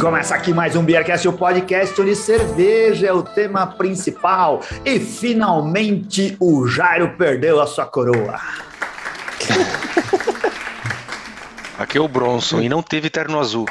[0.00, 4.62] começa aqui mais um Beercast, o podcast onde cerveja é o tema principal.
[4.82, 8.40] E finalmente o Jairo perdeu a sua coroa.
[11.78, 13.66] Aqui é o Bronson e não teve terno azul.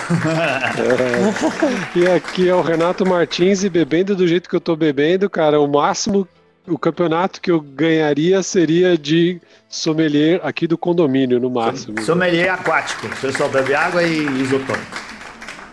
[0.00, 1.92] É.
[1.98, 5.60] E aqui é o Renato Martins e bebendo do jeito que eu tô bebendo, cara,
[5.60, 6.26] o máximo,
[6.66, 12.00] o campeonato que eu ganharia seria de sommelier aqui do condomínio, no máximo.
[12.02, 15.12] Sommelier aquático, você só bebe água e isotônico.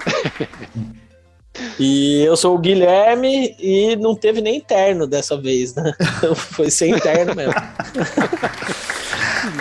[1.79, 5.93] E eu sou o Guilherme e não teve nem terno dessa vez, né?
[6.35, 7.53] Foi sem terno mesmo.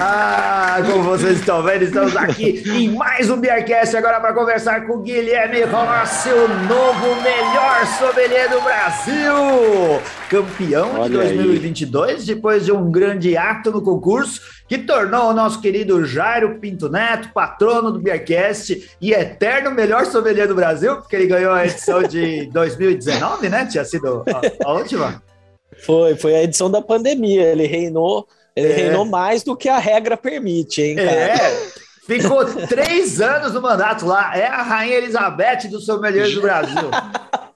[0.01, 4.95] Ah, como vocês estão vendo, estamos aqui em mais um Beercast agora para conversar com
[4.95, 10.01] o Guilherme Rossi, o novo melhor sommelier do Brasil.
[10.29, 11.37] Campeão de Olha aí.
[11.37, 16.89] 2022, depois de um grande ato no concurso, que tornou o nosso querido Jairo Pinto
[16.91, 22.03] Neto, patrono do Beercast e eterno melhor sommelier do Brasil, porque ele ganhou a edição
[22.03, 23.67] de 2019, né?
[23.67, 25.23] Tinha sido a, a última.
[25.85, 27.45] Foi, foi a edição da pandemia.
[27.45, 28.77] Ele reinou, ele É.
[28.77, 31.11] reinou mais do que a regra permite, hein, cara?
[31.11, 31.69] É,
[32.09, 34.37] ficou três anos no mandato lá.
[34.37, 36.91] É a Rainha Elizabeth do sommelier do Brasil.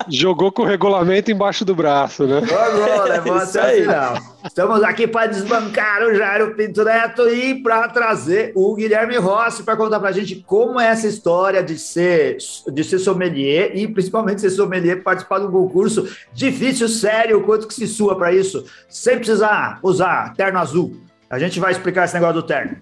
[0.08, 2.42] Jogou com o regulamento embaixo do braço, né?
[2.45, 4.14] Jogou, levou até o final.
[4.45, 9.77] Estamos aqui para desbancar o Jairo Pinto Neto e para trazer o Guilherme Rossi para
[9.77, 12.36] contar para a gente como é essa história de ser,
[12.73, 17.75] de ser sommelier e principalmente ser sommelier participar de um concurso difícil, sério, quanto que
[17.75, 21.00] se sua para isso, sem precisar usar terno azul.
[21.30, 22.77] A gente vai explicar esse negócio do terno.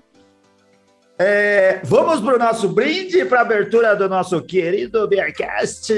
[1.22, 5.92] É, vamos para o nosso brinde para a abertura do nosso querido Beercast.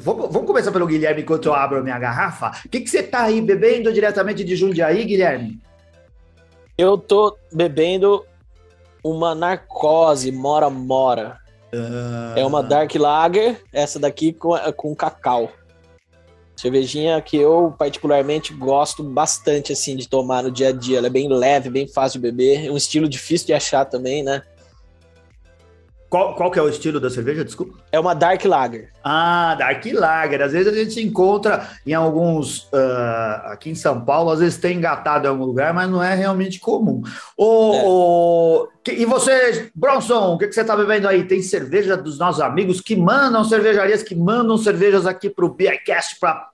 [0.00, 2.50] Vamos, vamos começar pelo Guilherme enquanto eu abro a minha garrafa.
[2.64, 5.60] O que, que você está aí bebendo diretamente de Jundiaí, Guilherme?
[6.78, 8.24] Eu tô bebendo
[9.04, 11.36] uma narcose Mora Mora.
[12.34, 15.52] É uma Dark Lager, essa daqui com, com cacau.
[16.62, 20.98] Cervejinha que eu particularmente gosto bastante assim de tomar no dia a dia.
[20.98, 24.22] Ela é bem leve, bem fácil de beber, é um estilo difícil de achar também,
[24.22, 24.42] né?
[26.08, 27.42] Qual, qual que é o estilo da cerveja?
[27.44, 27.78] Desculpa.
[27.90, 28.90] É uma Dark Lager.
[29.02, 30.42] Ah, Dark Lager.
[30.42, 32.68] Às vezes a gente encontra em alguns.
[32.72, 36.14] ah, aqui em São Paulo, às vezes tem engatado em algum lugar, mas não é
[36.14, 37.02] realmente comum.
[37.36, 38.68] Ô, É.
[38.84, 41.24] que- e você, Bronson, o que, que você está bebendo aí?
[41.26, 46.20] Tem cerveja dos nossos amigos que mandam cervejarias, que mandam cervejas aqui para o Beercast
[46.20, 46.51] para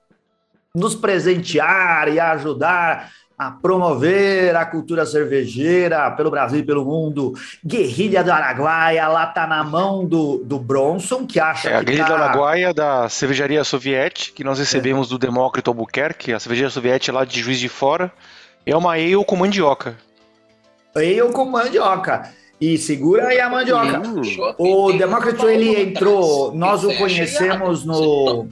[0.75, 7.33] nos presentear e ajudar a promover a cultura cervejeira pelo Brasil e pelo mundo.
[7.65, 11.85] Guerrilha do Araguaia, lá tá na mão do, do Bronson, que acha É a que
[11.85, 12.17] Guerrilha tá...
[12.17, 17.23] do Araguaia da cervejaria Soviet, que nós recebemos do Demócrito Albuquerque, a cervejaria Soviet lá
[17.23, 18.11] de Juiz de Fora.
[18.65, 19.95] É uma ale com mandioca.
[20.93, 22.29] Eu com mandioca.
[22.59, 24.01] E segura aí a mandioca.
[24.05, 24.21] Hum.
[24.57, 28.49] O Demócrito, ele entrou, nós o conhecemos no...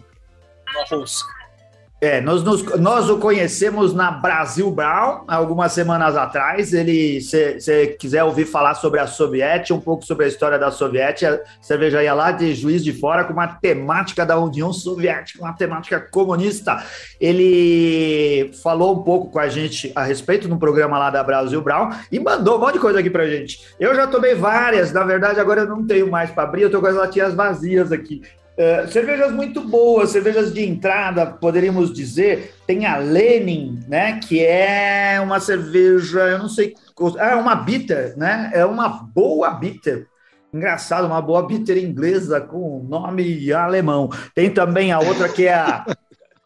[1.99, 6.71] É, nós, nos- nós o conhecemos na Brasil Brown, algumas semanas atrás.
[6.71, 10.69] Ele, se você quiser ouvir falar sobre a Soviet, um pouco sobre a história da
[10.69, 15.53] Soviet, a cervejaria lá de Juiz de Fora, com uma temática da União Soviética, uma
[15.53, 16.83] temática comunista.
[17.19, 21.89] Ele falou um pouco com a gente a respeito no programa lá da Brasil Brown
[22.11, 23.59] e mandou um monte de coisa aqui pra gente.
[23.79, 26.79] Eu já tomei várias, na verdade, agora eu não tenho mais para abrir, eu tô
[26.79, 28.21] com as latinhas vazias aqui.
[28.57, 32.55] É, cervejas muito boas, cervejas de entrada, poderíamos dizer.
[32.65, 34.19] Tem a Lenin, né?
[34.19, 36.73] Que é uma cerveja, eu não sei.
[37.19, 38.49] É uma bitter, né?
[38.53, 40.07] É uma boa bitter.
[40.51, 44.09] Engraçado, uma boa bitter inglesa com nome alemão.
[44.33, 45.85] Tem também a outra que é a.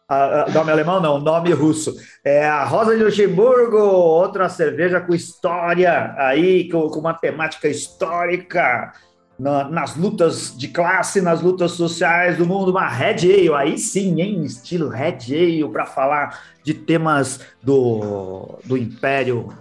[0.06, 1.94] a- a- nome alemão não, nome russo.
[2.22, 8.92] É a Rosa de Luxemburgo, outra cerveja com história aí, com, com uma temática histórica
[9.42, 14.20] na- nas lutas de classe, nas lutas sociais do mundo, uma Red Ale, aí sim,
[14.20, 19.52] em estilo Red Ale, para falar de temas do, do Império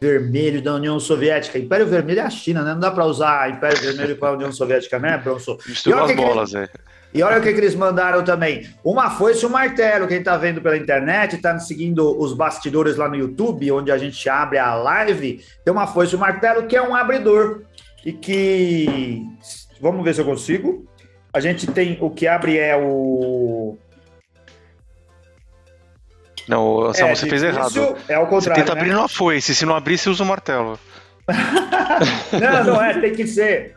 [0.00, 1.58] Vermelho da União Soviética.
[1.58, 2.72] Império Vermelho é a China, né?
[2.74, 5.56] Não dá para usar Império Vermelho para a União Soviética, né, Bronson?
[5.66, 6.68] Misturou as bolas, é.
[7.12, 8.68] E olha o que, que eles mandaram também.
[8.84, 10.06] Uma foice e um martelo.
[10.06, 14.28] Quem tá vendo pela internet, tá seguindo os bastidores lá no YouTube, onde a gente
[14.28, 17.62] abre a live, tem uma foice e um martelo que é um abridor.
[18.08, 19.22] E que.
[19.82, 20.88] Vamos ver se eu consigo.
[21.30, 21.98] A gente tem.
[22.00, 23.76] O que abre é o.
[26.48, 27.98] Não, Samu, é, você fez errado.
[28.08, 28.62] É o Você contrário.
[28.62, 28.80] tenta né?
[28.80, 30.78] abrir numa foice, se não abrir, você usa o martelo.
[32.32, 33.76] Não, não é, tem que ser.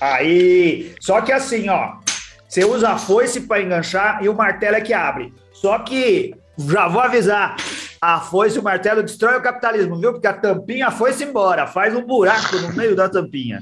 [0.00, 1.98] Aí, só que assim, ó,
[2.48, 5.32] você usa a foice para enganchar e o martelo é que abre.
[5.52, 7.54] Só que, já vou avisar,
[8.02, 10.12] a foice e o martelo destrói o capitalismo, viu?
[10.12, 13.60] Porque a tampinha foi-se embora, faz um buraco no meio da tampinha.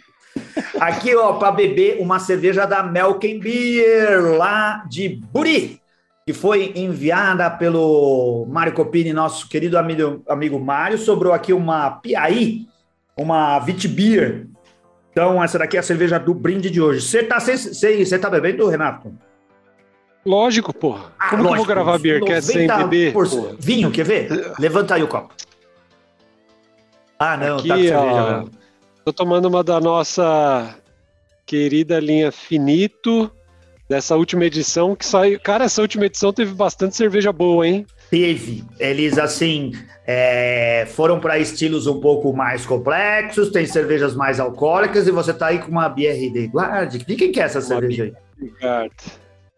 [0.80, 5.78] Aqui, ó, para beber uma cerveja da Melken Beer, lá de Buri,
[6.24, 10.96] que foi enviada pelo Mário Copini, nosso querido amigo, amigo Mário.
[10.96, 12.66] Sobrou aqui uma Piaí,
[13.14, 14.46] uma Vitbeer.
[15.12, 17.06] Então, essa daqui é a cerveja do brinde de hoje.
[17.06, 17.36] Você tá,
[18.18, 19.12] tá bebendo, Renato?
[20.24, 21.12] Lógico, porra.
[21.18, 23.14] Ah, Como lógico, que eu vou gravar beer que é sem beber?
[23.58, 24.52] Vinho, quer ver?
[24.58, 25.34] Levanta aí o copo.
[27.18, 28.44] Ah, não, Aqui, tá com cerveja
[29.04, 30.74] Tô tomando uma da nossa
[31.46, 33.30] querida linha Finito,
[33.88, 35.40] dessa última edição que saiu.
[35.40, 37.86] Cara, essa última edição teve bastante cerveja boa, hein?
[38.10, 38.62] Teve.
[38.78, 39.72] Eles, assim,
[40.06, 45.46] é, foram para estilos um pouco mais complexos, tem cervejas mais alcoólicas e você tá
[45.46, 46.96] aí com uma BRD Guard.
[47.04, 48.50] De quem que é essa uma cerveja aí?
[48.60, 48.92] Guard.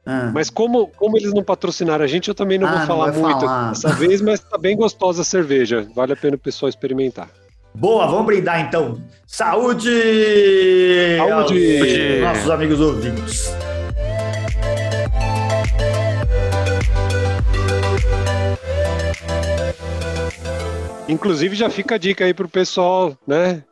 [0.05, 0.31] Ah.
[0.35, 3.21] Mas como, como eles não patrocinaram a gente, eu também não ah, vou falar não
[3.21, 3.69] muito falar.
[3.71, 5.87] dessa vez, mas tá bem gostosa a cerveja.
[5.95, 7.29] Vale a pena o pessoal experimentar.
[7.75, 9.01] Boa, vamos brindar então.
[9.27, 9.89] Saúde!
[11.17, 12.21] Saúde!
[12.21, 13.53] nossos amigos ouvintes.
[21.09, 23.63] Inclusive já fica a dica aí pro pessoal, né?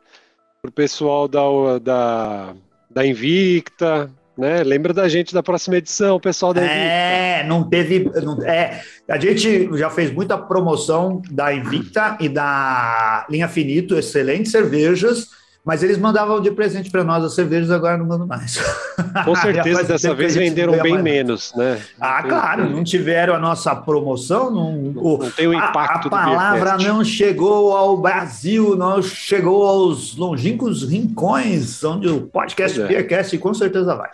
[0.61, 1.41] Pro pessoal da,
[1.81, 2.53] da,
[2.89, 4.63] da Invicta, né?
[4.63, 6.79] Lembra da gente da próxima edição, pessoal da Invicta.
[6.79, 8.11] É, não teve.
[8.21, 14.51] Não, é, a gente já fez muita promoção da Invicta e da Linha Finito, excelentes
[14.51, 15.29] cervejas.
[15.63, 18.59] Mas eles mandavam de presente para nós as cervejas, agora não mandam mais.
[19.23, 21.03] Com certeza, dessa vez venderam bem mais.
[21.03, 21.79] menos, né?
[21.99, 26.25] Ah, claro, não tiveram a nossa promoção, não, não, não tem o impacto a, a
[26.25, 32.87] palavra não chegou ao Brasil, não chegou aos longínquos rincões, onde o podcast é.
[32.87, 34.09] Beercast com certeza vai.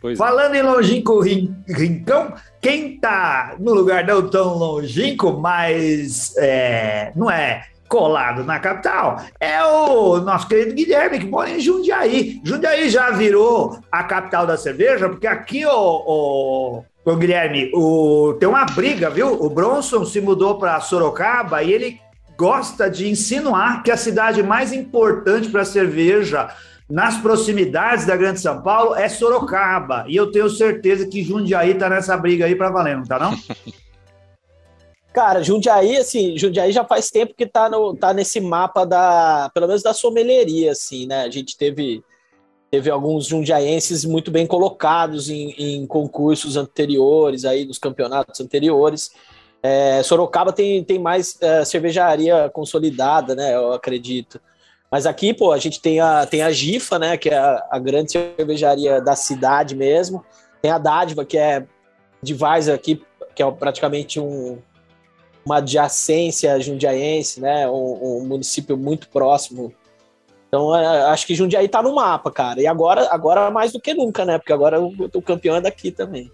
[0.00, 0.24] Pois é.
[0.24, 0.58] Falando é.
[0.60, 2.32] em longínquo rincão,
[2.62, 9.62] quem tá no lugar não tão longínquo, mas é, não é colado na capital é
[9.64, 12.40] o nosso querido Guilherme, que mora em Jundiaí.
[12.44, 18.48] Jundiaí já virou a capital da cerveja, porque aqui, o, o, o Guilherme, o, tem
[18.48, 19.32] uma briga, viu?
[19.42, 22.00] O Bronson se mudou para Sorocaba e ele
[22.36, 26.48] gosta de insinuar que a cidade mais importante para cerveja
[26.88, 30.04] nas proximidades da Grande São Paulo é Sorocaba.
[30.06, 33.36] E eu tenho certeza que Jundiaí tá nessa briga aí para valer, não tá não?
[35.16, 39.66] Cara, Jundiaí, assim, Jundiaí já faz tempo que tá, no, tá nesse mapa da, pelo
[39.66, 41.22] menos da sommelieria, assim, né?
[41.22, 42.04] A gente teve,
[42.70, 49.10] teve alguns jundiaenses muito bem colocados em, em concursos anteriores, aí nos campeonatos anteriores.
[49.62, 53.54] É, Sorocaba tem, tem mais é, cervejaria consolidada, né?
[53.54, 54.38] Eu acredito.
[54.90, 57.16] Mas aqui, pô, a gente tem a, tem a Gifa, né?
[57.16, 60.22] Que é a, a grande cervejaria da cidade mesmo.
[60.60, 61.66] Tem a Dádiva, que é
[62.22, 63.02] de Vars aqui,
[63.34, 64.58] que é praticamente um,
[65.46, 67.68] uma adjacência jundiaense, né?
[67.68, 69.72] Um, um município muito próximo.
[70.48, 72.60] Então, é, acho que Jundiaí tá no mapa, cara.
[72.60, 74.38] E agora, agora mais do que nunca, né?
[74.38, 76.30] Porque agora o, o campeão é daqui também.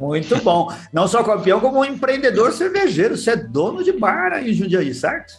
[0.00, 0.72] Muito bom.
[0.90, 3.16] Não só campeão, como um empreendedor cervejeiro.
[3.16, 5.34] Você é dono de bar aí em Jundiaí, certo?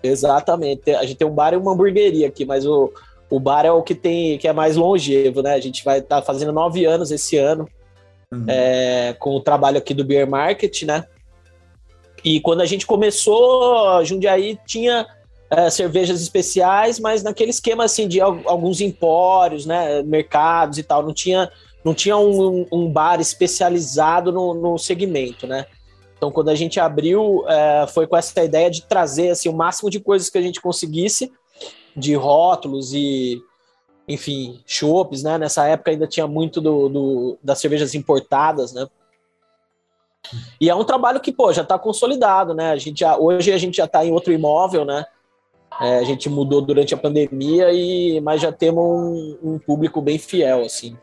[0.00, 0.92] Exatamente.
[0.92, 2.92] A gente tem um bar e uma hamburgueria aqui, mas o,
[3.28, 5.54] o bar é o que tem que é mais longevo, né?
[5.54, 7.68] A gente vai estar tá fazendo nove anos esse ano
[8.32, 8.44] uhum.
[8.46, 11.04] é, com o trabalho aqui do Beer Market, né?
[12.26, 15.06] E quando a gente começou, Jundiaí tinha
[15.48, 21.14] é, cervejas especiais, mas naquele esquema assim de alguns empórios, né, mercados e tal, não
[21.14, 21.48] tinha,
[21.84, 25.66] não tinha um, um bar especializado no, no, segmento, né?
[26.16, 29.88] Então, quando a gente abriu, é, foi com essa ideia de trazer assim, o máximo
[29.88, 31.30] de coisas que a gente conseguisse,
[31.96, 33.40] de rótulos e,
[34.08, 35.38] enfim, chopes, né?
[35.38, 38.84] Nessa época ainda tinha muito do, do das cervejas importadas, né?
[40.60, 42.70] E é um trabalho que, pô, já está consolidado, né?
[42.70, 45.04] A gente já, hoje a gente já está em outro imóvel, né?
[45.80, 50.18] É, a gente mudou durante a pandemia, e mas já temos um, um, público bem
[50.18, 50.96] fiel, assim.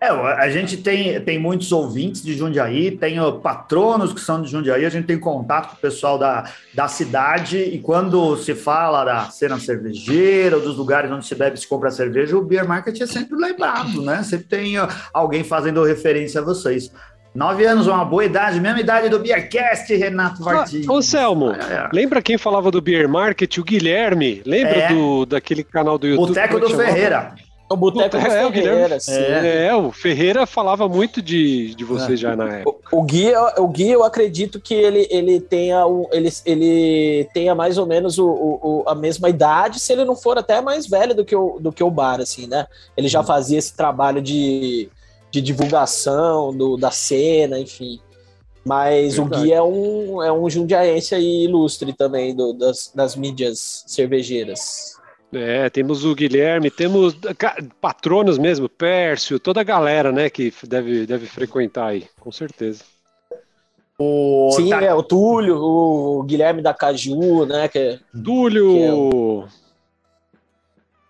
[0.00, 4.84] É, a gente tem, tem muitos ouvintes de Jundiaí, tem patronos que são de Jundiaí,
[4.84, 9.30] a gente tem contato com o pessoal da, da cidade, e quando se fala da
[9.30, 13.06] cena cervejeira, dos lugares onde se bebe e se compra cerveja, o Beer Market é
[13.06, 14.22] sempre lembrado, né?
[14.22, 14.74] Sempre tem
[15.12, 16.92] alguém fazendo referência a vocês.
[17.38, 20.88] Nove anos, uma boa idade, mesma idade do Beercast, Renato Martins.
[20.88, 21.52] Ah, ô, Selmo,
[21.92, 23.58] lembra quem falava do Beer Market?
[23.58, 24.42] O Guilherme.
[24.44, 24.88] Lembra é.
[24.88, 26.30] do, daquele canal do YouTube?
[26.30, 27.34] Boteco é do Ferreira.
[27.70, 29.66] O Boteco do é, Ferreira, o é.
[29.66, 29.76] é.
[29.76, 32.16] o Ferreira falava muito de, de você é.
[32.16, 32.88] já na época.
[32.90, 37.54] O, o, Gui, o Gui, eu acredito que ele, ele, tenha, o, ele, ele tenha
[37.54, 41.14] mais ou menos o, o, a mesma idade, se ele não for até mais velho
[41.14, 42.66] do que o, do que o Bar, assim, né?
[42.96, 43.24] Ele já hum.
[43.24, 44.90] fazia esse trabalho de
[45.30, 48.00] de divulgação do, da cena, enfim.
[48.64, 49.40] Mas Verdade.
[49.40, 54.96] o Gui é um, é um jundiaense aí ilustre também do, das, das mídias cervejeiras.
[55.32, 57.14] É, temos o Guilherme, temos
[57.80, 62.82] patronos mesmo, Pércio, toda a galera, né, que deve, deve frequentar aí, com certeza.
[63.98, 64.80] O, Sim, tá...
[64.80, 67.66] é, o Túlio, o Guilherme da Caju, né?
[67.66, 68.72] Que é, Túlio!
[68.72, 69.44] Que é o...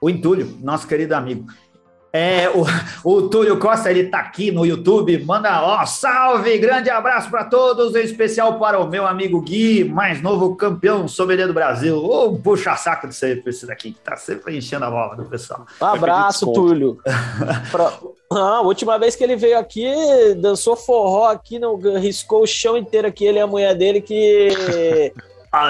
[0.00, 1.46] o Entúlio, nosso querido amigo.
[2.12, 2.64] É, o,
[3.04, 7.94] o Túlio Costa, ele tá aqui no YouTube, manda, ó, salve, grande abraço para todos,
[7.94, 11.96] em especial para o meu amigo Gui, mais novo campeão sommelier do Brasil.
[11.96, 15.24] Ô, oh, puxa saco de ser esse daqui, que tá sempre enchendo a bola do
[15.24, 15.66] pessoal.
[15.80, 16.98] Um abraço, Túlio.
[17.70, 17.92] pra...
[18.30, 19.86] Ah, a última vez que ele veio aqui,
[20.36, 25.12] dançou forró aqui, não, riscou o chão inteiro aqui, ele e a mulher dele, que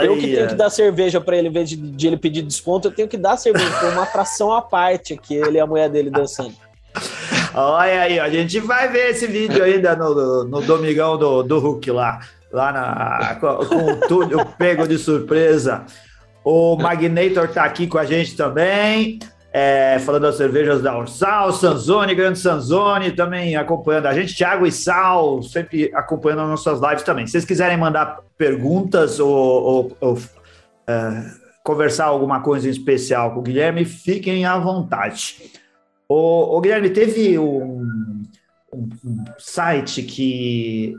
[0.02, 0.46] Eu que tenho é.
[0.48, 3.16] que dar cerveja para ele, em vez de, de, ele pedir desconto, eu tenho que
[3.16, 6.54] dar cerveja, foi uma atração à parte aqui, ele e a mulher dele dançando.
[7.54, 11.90] Olha aí, a gente vai ver esse vídeo ainda no, no Domingão do, do Hulk
[11.92, 12.20] lá,
[12.52, 15.84] lá na, com, tudo pego de surpresa.
[16.44, 19.18] O Magnator tá aqui com a gente também
[19.52, 24.72] é, falando das cervejas da Ursal, Sanzone, Grande Sanzone, também acompanhando a gente, Thiago e
[24.72, 27.26] Sal, sempre acompanhando as nossas lives também.
[27.26, 30.18] Se vocês quiserem mandar perguntas ou, ou, ou
[30.86, 31.24] é,
[31.64, 35.36] conversar alguma coisa em especial com o Guilherme, fiquem à vontade.
[36.08, 37.82] O, o Guilherme, teve um,
[38.72, 40.94] um, um site que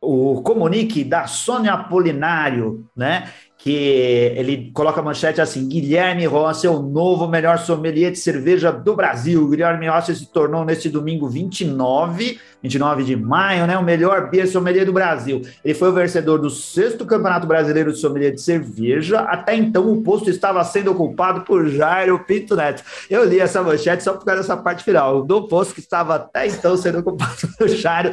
[0.00, 3.30] o Comunique da Sônia Apolinário, né?
[3.62, 8.72] Que ele coloca a manchete assim: Guilherme Rossi é o novo melhor sommelier de cerveja
[8.72, 9.48] do Brasil.
[9.48, 14.84] Guilherme Rossi se tornou neste domingo 29, 29 de maio, né, o melhor beer sommelier
[14.84, 15.42] do Brasil.
[15.64, 19.20] Ele foi o vencedor do sexto Campeonato Brasileiro de Sommelier de Cerveja.
[19.20, 22.82] Até então o posto estava sendo ocupado por Jairo Pinto Neto.
[23.08, 25.22] Eu li essa manchete só por causa dessa parte final.
[25.22, 28.10] Do posto que estava até então sendo ocupado por Jairo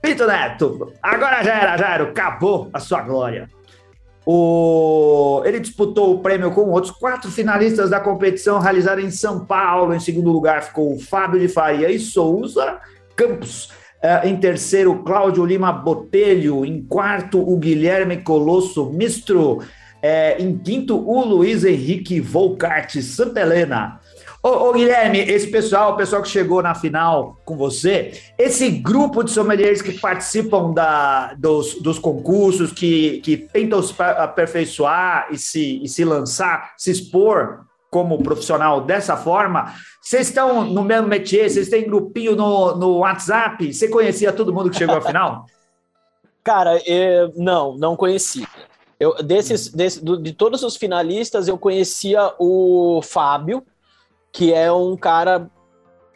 [0.00, 0.90] Pinto Neto.
[1.02, 3.46] Agora já era, Jairo, acabou a sua glória.
[4.26, 5.42] O...
[5.44, 9.94] Ele disputou o prêmio com outros quatro finalistas da competição realizada em São Paulo.
[9.94, 12.78] Em segundo lugar ficou o Fábio de Faria e Souza
[13.16, 13.70] Campos.
[14.02, 16.64] Uh, em terceiro, Cláudio Lima Botelho.
[16.64, 19.58] Em quarto, o Guilherme Colosso Mistro.
[19.58, 19.62] Uh,
[20.38, 23.99] em quinto, o Luiz Henrique Volcart Santa Helena.
[24.42, 29.22] Ô, ô, Guilherme, esse pessoal, o pessoal que chegou na final com você, esse grupo
[29.22, 35.82] de sommeliers que participam da, dos, dos concursos, que, que tentam se aperfeiçoar e se,
[35.82, 41.68] e se lançar, se expor como profissional dessa forma, vocês estão no mesmo métier, vocês
[41.68, 43.70] têm grupinho no, no WhatsApp?
[43.70, 45.44] Você conhecia todo mundo que chegou à final?
[46.42, 48.46] Cara, eu, não, não conheci.
[48.98, 53.62] Eu, desses, desse, do, de todos os finalistas, eu conhecia o Fábio,
[54.32, 55.50] que é um cara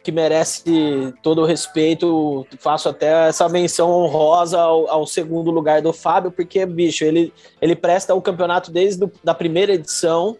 [0.05, 2.45] que merece todo o respeito.
[2.59, 7.75] Faço até essa menção honrosa ao, ao, segundo lugar do Fábio, porque, bicho, ele, ele
[7.75, 10.37] presta o campeonato desde a da primeira edição,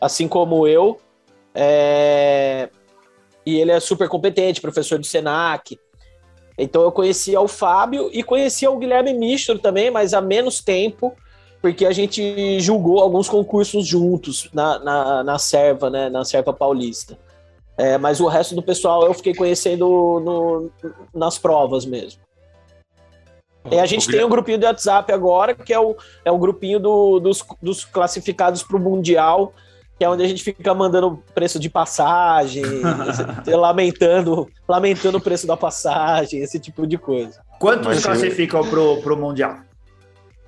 [0.00, 0.98] assim como eu.
[1.52, 2.68] É...
[3.44, 5.76] E ele é super competente, professor do Senac.
[6.56, 11.16] Então eu conhecia o Fábio e conhecia o Guilherme Mistro também, mas há menos tempo,
[11.60, 17.18] porque a gente julgou alguns concursos juntos na, na, na Serva, né, na Serva Paulista.
[17.76, 20.70] É, mas o resto do pessoal eu fiquei conhecendo no,
[21.14, 22.20] nas provas mesmo.
[23.70, 26.80] E a gente tem um grupinho de WhatsApp agora, que é o, é o grupinho
[26.80, 29.52] do, dos, dos classificados para o Mundial,
[29.98, 32.64] que é onde a gente fica mandando preço de passagem,
[33.46, 37.40] lamentando, lamentando o preço da passagem, esse tipo de coisa.
[37.58, 39.58] Quantos Mas classificam para o Mundial?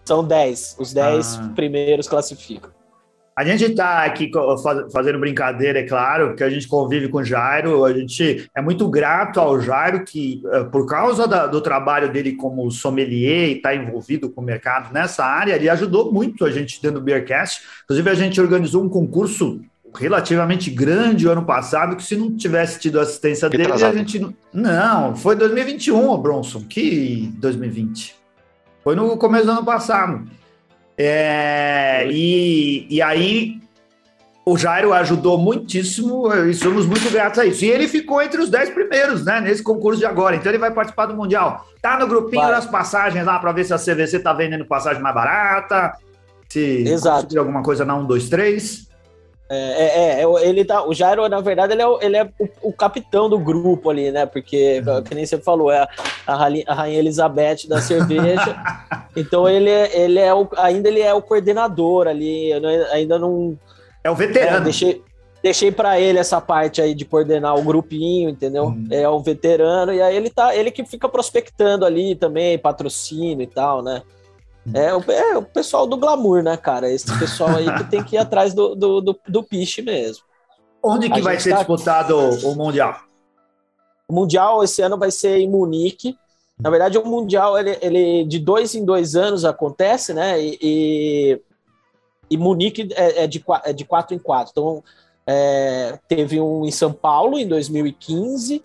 [0.04, 0.76] São 10.
[0.78, 1.52] Os 10 ah.
[1.54, 2.70] primeiros classificam.
[3.34, 4.30] A gente está aqui
[4.92, 8.86] fazendo brincadeira, é claro, que a gente convive com o Jairo, a gente é muito
[8.88, 13.74] grato ao Jairo que, eh, por causa da, do trabalho dele como sommelier e está
[13.74, 17.62] envolvido com o mercado nessa área, ele ajudou muito a gente dentro do Beercast.
[17.84, 19.62] Inclusive, a gente organizou um concurso
[19.94, 24.26] relativamente grande o ano passado, que se não tivesse tido assistência dele, a gente...
[24.52, 28.21] Não, foi 2021, Bronson, que 2020.
[28.82, 30.24] Foi no começo do ano passado.
[30.96, 33.60] É, e, e aí
[34.44, 37.64] o Jairo ajudou muitíssimo e somos muito gratos a isso.
[37.64, 40.36] E ele ficou entre os dez primeiros, né, nesse concurso de agora.
[40.36, 41.64] Então ele vai participar do Mundial.
[41.80, 42.50] Tá no grupinho vai.
[42.50, 45.92] das passagens lá para ver se a CVC tá vendendo passagem mais barata,
[46.48, 47.38] se Exato.
[47.38, 48.91] alguma coisa na 1, 2, 3.
[49.54, 52.68] É, é, é, ele tá, o Jairo, na verdade, ele é, o, ele é o,
[52.68, 54.24] o capitão do grupo ali, né?
[54.24, 55.02] Porque, uhum.
[55.02, 55.88] que nem você falou, é a,
[56.26, 58.56] a, Rainha Elizabeth da cerveja.
[59.14, 62.50] então ele, é, ele é o, ainda ele é o coordenador ali,
[62.92, 63.58] ainda não.
[64.02, 64.56] É o veterano.
[64.56, 65.02] É, deixei,
[65.42, 68.64] deixei para ele essa parte aí de coordenar o grupinho, entendeu?
[68.64, 68.88] Uhum.
[68.90, 73.46] É o veterano, e aí ele tá, ele que fica prospectando ali também, patrocínio e
[73.46, 74.00] tal, né?
[74.72, 76.90] É o, é o pessoal do glamour, né, cara?
[76.90, 80.24] Esse pessoal aí que tem que ir atrás do, do, do, do piche mesmo.
[80.82, 81.56] Onde que vai ser tá...
[81.56, 83.00] disputado o Mundial?
[84.08, 86.16] O Mundial esse ano vai ser em Munique.
[86.60, 90.40] Na verdade, o Mundial, ele, ele de dois em dois anos acontece, né?
[90.40, 91.40] E, e,
[92.30, 94.52] e Munique é, é, de, é de quatro em quatro.
[94.52, 94.84] Então,
[95.26, 98.62] é, teve um em São Paulo em 2015.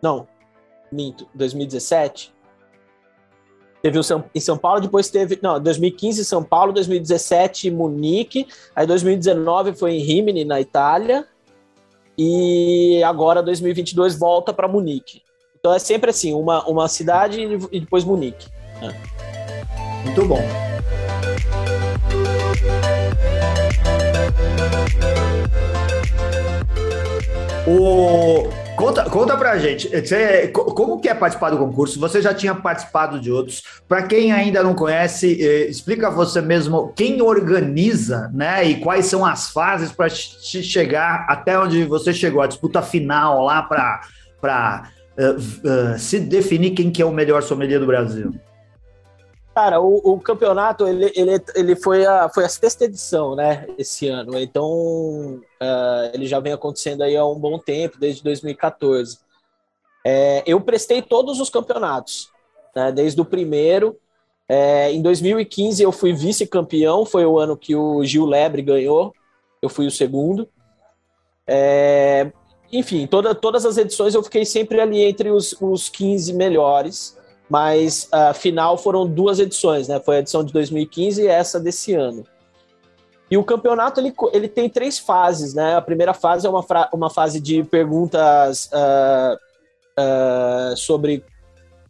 [0.00, 0.26] Não,
[0.90, 2.32] minto, 2017.
[3.82, 5.38] Teve o São, em São Paulo, depois teve.
[5.42, 8.46] Não, 2015 São Paulo, 2017 Munique,
[8.76, 11.26] aí 2019 foi em Rimini, na Itália,
[12.16, 15.20] e agora 2022 volta para Munique.
[15.58, 17.40] Então é sempre assim, uma, uma cidade
[17.72, 18.48] e depois Munique.
[18.80, 20.04] É.
[20.04, 20.40] Muito bom.
[27.64, 32.00] O, conta, conta pra gente, você, como que é participar do concurso?
[32.00, 33.62] Você já tinha participado de outros.
[33.86, 38.64] Para quem ainda não conhece, eh, explica você mesmo quem organiza, né?
[38.64, 43.62] E quais são as fases para chegar até onde você chegou, a disputa final lá
[43.62, 48.34] para uh, uh, se definir quem que é o melhor sommelier do Brasil.
[49.54, 54.08] Cara, o, o, campeonato ele, ele, ele foi, a, foi a sexta edição, né, esse
[54.08, 54.38] ano.
[54.38, 59.18] Então, uh, ele já vem acontecendo aí há um bom tempo, desde 2014.
[60.04, 62.30] É, eu prestei todos os campeonatos,
[62.74, 63.98] né, desde o primeiro.
[64.48, 69.14] É, em 2015 eu fui vice-campeão, foi o ano que o Gil Lebre ganhou.
[69.60, 70.48] Eu fui o segundo.
[71.46, 72.32] É,
[72.72, 77.20] enfim, toda, todas as edições eu fiquei sempre ali entre os, os 15 melhores
[77.52, 80.00] mas a final foram duas edições, né?
[80.00, 82.24] Foi a edição de 2015 e essa desse ano.
[83.30, 85.76] E o campeonato ele, ele tem três fases, né?
[85.76, 89.36] A primeira fase é uma, uma fase de perguntas uh,
[90.00, 91.22] uh, sobre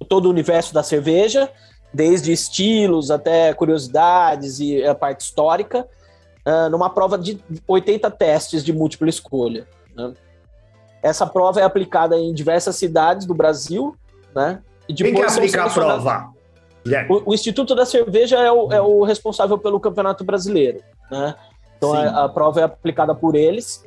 [0.08, 1.48] todo o universo da cerveja,
[1.94, 5.86] desde estilos até curiosidades e a parte histórica,
[6.44, 9.68] uh, numa prova de 80 testes de múltipla escolha.
[9.94, 10.12] Né?
[11.04, 13.94] Essa prova é aplicada em diversas cidades do Brasil,
[14.34, 14.60] né?
[14.88, 16.32] E Quem que aplica a prova?
[17.08, 21.34] O, o, Instituto da Cerveja é o, é o, responsável pelo Campeonato Brasileiro, né?
[21.76, 23.84] Então a, a, prova é aplicada por eles.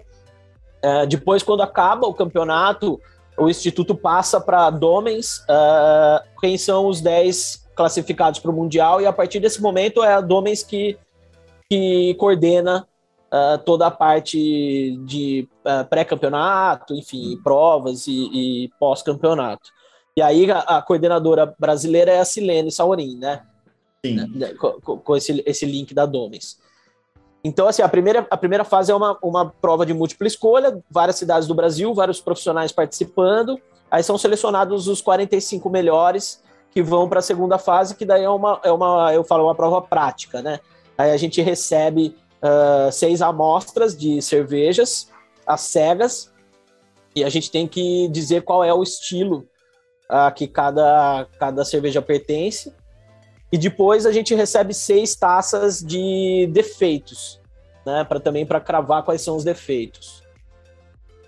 [0.81, 2.99] É, depois, quando acaba o campeonato,
[3.37, 9.05] o Instituto passa para Domens uh, quem são os 10 classificados para o Mundial, e
[9.05, 10.97] a partir desse momento é a Domens que,
[11.69, 12.87] que coordena
[13.27, 18.29] uh, toda a parte de uh, pré-campeonato, enfim, provas e,
[18.65, 19.69] e pós-campeonato.
[20.17, 23.41] E aí a, a, coordenadora brasileira é a Silene Saurin, né?
[24.05, 24.15] Sim.
[24.15, 26.57] Né, né, com, com, esse, esse link da Domes.
[27.43, 31.17] Então, assim, a primeira, a primeira fase é uma, uma prova de múltipla escolha, várias
[31.17, 33.59] cidades do Brasil, vários profissionais participando.
[33.91, 38.29] Aí são selecionados os 45 melhores que vão para a segunda fase, que daí é
[38.29, 40.59] uma, é uma, eu falo, uma prova prática, né?
[40.97, 45.11] Aí a gente recebe uh, seis amostras de cervejas,
[45.45, 46.33] as cegas,
[47.15, 49.47] e a gente tem que dizer qual é o estilo
[50.09, 52.73] a que cada, cada cerveja pertence.
[53.51, 57.39] E depois a gente recebe seis taças de defeitos,
[57.85, 58.03] né?
[58.03, 60.23] Para também para cravar quais são os defeitos.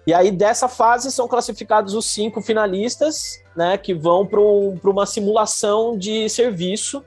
[0.06, 3.78] E aí dessa fase são classificados os cinco finalistas, né?
[3.78, 7.04] Que vão para um, uma simulação de serviço.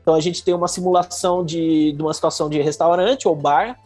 [0.00, 3.78] Então a gente tem uma simulação de, de uma situação de restaurante ou bar,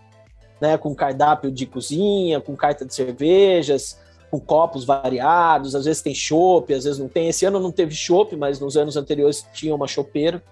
[0.60, 0.78] né?
[0.78, 3.98] Com cardápio de cozinha, com carta de cervejas,
[4.34, 7.28] com copos variados, às vezes tem chopp, às vezes não tem.
[7.28, 10.42] Esse ano não teve chopp, mas nos anos anteriores tinha uma chopeira.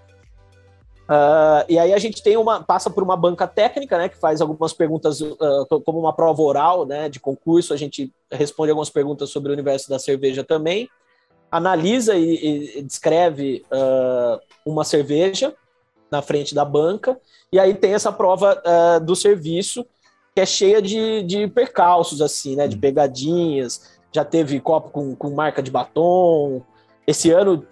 [1.03, 4.41] Uh, e aí a gente tem uma passa por uma banca técnica, né, que faz
[4.41, 5.37] algumas perguntas uh,
[5.85, 7.75] como uma prova oral, né, de concurso.
[7.75, 10.89] A gente responde algumas perguntas sobre o universo da cerveja também,
[11.51, 15.53] analisa e, e descreve uh, uma cerveja
[16.09, 17.19] na frente da banca.
[17.53, 18.63] E aí tem essa prova
[19.03, 19.85] do serviço
[20.35, 22.67] que é cheia de, de percalços, assim, né?
[22.67, 22.81] De hum.
[22.81, 23.93] pegadinhas.
[24.13, 26.63] Já teve copo com, com marca de batom.
[27.07, 27.67] Esse ano,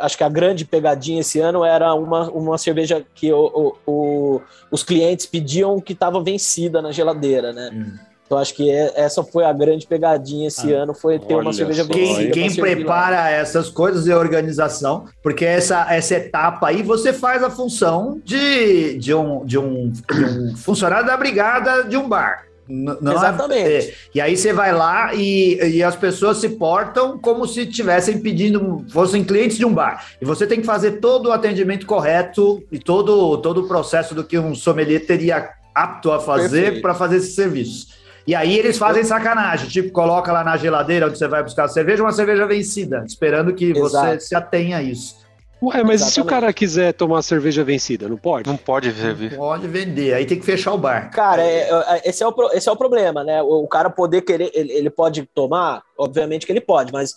[0.00, 4.42] acho que a grande pegadinha esse ano era uma, uma cerveja que o, o, o
[4.70, 7.70] os clientes pediam que estava vencida na geladeira, né?
[7.72, 8.07] Hum.
[8.28, 11.50] Então acho que é, essa foi a grande pegadinha esse ah, ano, foi ter uma
[11.50, 13.30] cerveja só, Quem, quem prepara lá.
[13.30, 18.98] essas coisas é a organização, porque essa, essa etapa aí você faz a função de,
[18.98, 22.44] de, um, de, um, de um funcionário da brigada de um bar.
[22.68, 23.14] Não é?
[23.14, 23.88] Exatamente.
[23.88, 28.18] É, e aí você vai lá e, e as pessoas se portam como se estivessem
[28.18, 30.04] pedindo, fossem clientes de um bar.
[30.20, 34.22] E você tem que fazer todo o atendimento correto e todo, todo o processo do
[34.22, 37.97] que um sommelier teria apto a fazer para fazer esse serviço.
[38.28, 41.68] E aí eles fazem sacanagem, tipo, coloca lá na geladeira onde você vai buscar a
[41.68, 44.06] cerveja, uma cerveja vencida, esperando que Exato.
[44.06, 45.16] você se atenha a isso.
[45.62, 46.12] Ué, mas Exatamente.
[46.12, 48.46] se o cara quiser tomar cerveja vencida, não pode?
[48.46, 49.30] Não pode servir.
[49.30, 51.10] Não pode vender, aí tem que fechar o bar.
[51.10, 53.42] Cara, é, é, esse, é o, esse é o problema, né?
[53.42, 57.14] O, o cara poder querer, ele, ele, pode tomar, obviamente que ele pode, mas,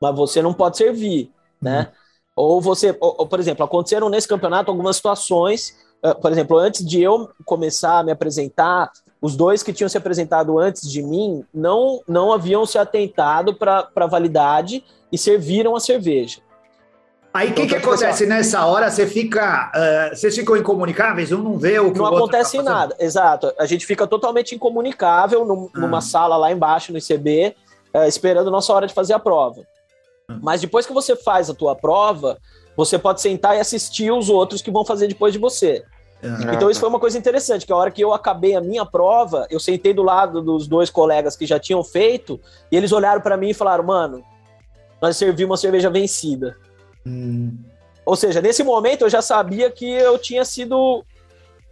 [0.00, 1.28] mas você não pode servir,
[1.60, 1.80] né?
[1.80, 1.86] Uhum.
[2.36, 6.86] Ou você, ou, ou, por exemplo, aconteceram nesse campeonato algumas situações, uh, por exemplo, antes
[6.86, 11.44] de eu começar a me apresentar, os dois que tinham se apresentado antes de mim
[11.54, 16.40] não, não haviam se atentado para a validade e serviram a cerveja.
[17.32, 18.90] Aí o que, que acontece nessa hora?
[18.90, 19.72] Você fica.
[19.74, 21.32] Uh, vocês ficam incomunicáveis?
[21.32, 23.50] Um não vê o que Não o acontece tá nada, exato.
[23.58, 25.80] A gente fica totalmente incomunicável num, ah.
[25.80, 27.54] numa sala lá embaixo no ICB,
[27.94, 29.62] uh, eh, esperando a nossa hora de fazer a prova.
[30.28, 30.38] Ah.
[30.42, 32.36] Mas depois que você faz a tua prova,
[32.76, 35.82] você pode sentar e assistir os outros que vão fazer depois de você.
[36.22, 36.54] Ah.
[36.54, 39.46] Então isso foi uma coisa interessante, que a hora que eu acabei a minha prova,
[39.50, 43.36] eu sentei do lado dos dois colegas que já tinham feito, e eles olharam para
[43.36, 44.24] mim e falaram, mano,
[45.00, 46.56] nós servimos uma cerveja vencida.
[47.04, 47.56] Hum.
[48.04, 51.04] Ou seja, nesse momento eu já sabia que eu tinha sido.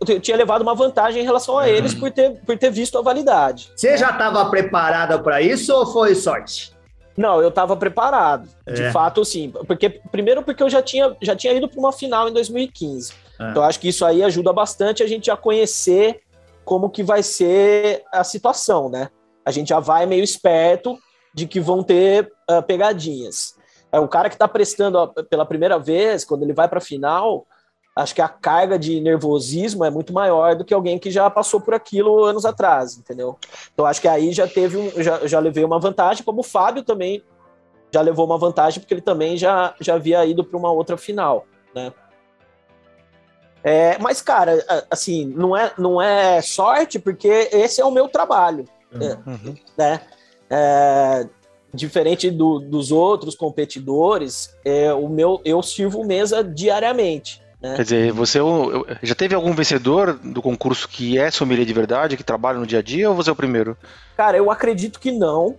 [0.08, 3.02] Eu tinha levado uma vantagem em relação a eles por ter, por ter visto a
[3.02, 3.70] validade.
[3.76, 6.72] Você já estava preparada para isso ou foi sorte?
[7.16, 8.48] Não, eu estava preparado.
[8.64, 8.72] É.
[8.72, 9.52] De fato, sim.
[9.66, 13.12] Porque, primeiro, porque eu já tinha, já tinha ido para uma final em 2015.
[13.40, 13.50] É.
[13.50, 16.20] Então, acho que isso aí ajuda bastante a gente a conhecer
[16.64, 19.09] como que vai ser a situação, né?
[19.44, 20.98] A gente já vai meio esperto
[21.35, 23.55] de que vão ter uh, pegadinhas.
[23.90, 27.46] É, o cara que está prestando pela primeira vez, quando ele vai para a final,
[27.96, 31.61] acho que a carga de nervosismo é muito maior do que alguém que já passou
[31.61, 33.37] por aquilo anos atrás, entendeu?
[33.72, 36.83] Então acho que aí já teve um, já, já levei uma vantagem, como o Fábio
[36.83, 37.22] também
[37.92, 41.44] já levou uma vantagem, porque ele também já, já havia ido para uma outra final,
[41.74, 41.92] né?
[43.62, 48.64] É, mas, cara, assim, não é, não é sorte, porque esse é o meu trabalho,
[48.92, 49.55] uhum.
[49.77, 50.01] né?
[50.49, 51.27] É,
[51.73, 57.42] diferente do, dos outros competidores, é, o meu, eu sirvo mesa diariamente.
[57.61, 57.77] Né?
[57.77, 58.42] Quer dizer, você é
[59.03, 62.79] já teve algum vencedor do concurso que é sommelier de verdade, que trabalha no dia
[62.79, 63.77] a dia, ou você é o primeiro?
[64.16, 65.57] Cara, eu acredito que não.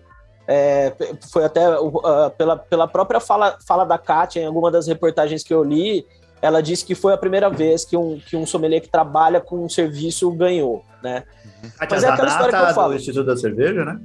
[0.48, 0.92] É,
[1.32, 5.54] foi até uh, pela, pela própria fala, fala da Kátia, em alguma das reportagens que
[5.54, 6.06] eu li,
[6.42, 9.64] ela disse que foi a primeira vez que um, que um sommelier que trabalha com
[9.64, 11.24] um serviço ganhou, né?
[11.64, 11.72] Uhum.
[11.90, 12.94] Mas é aquela história que eu falo.
[12.94, 14.00] do Instituto da Cerveja, né?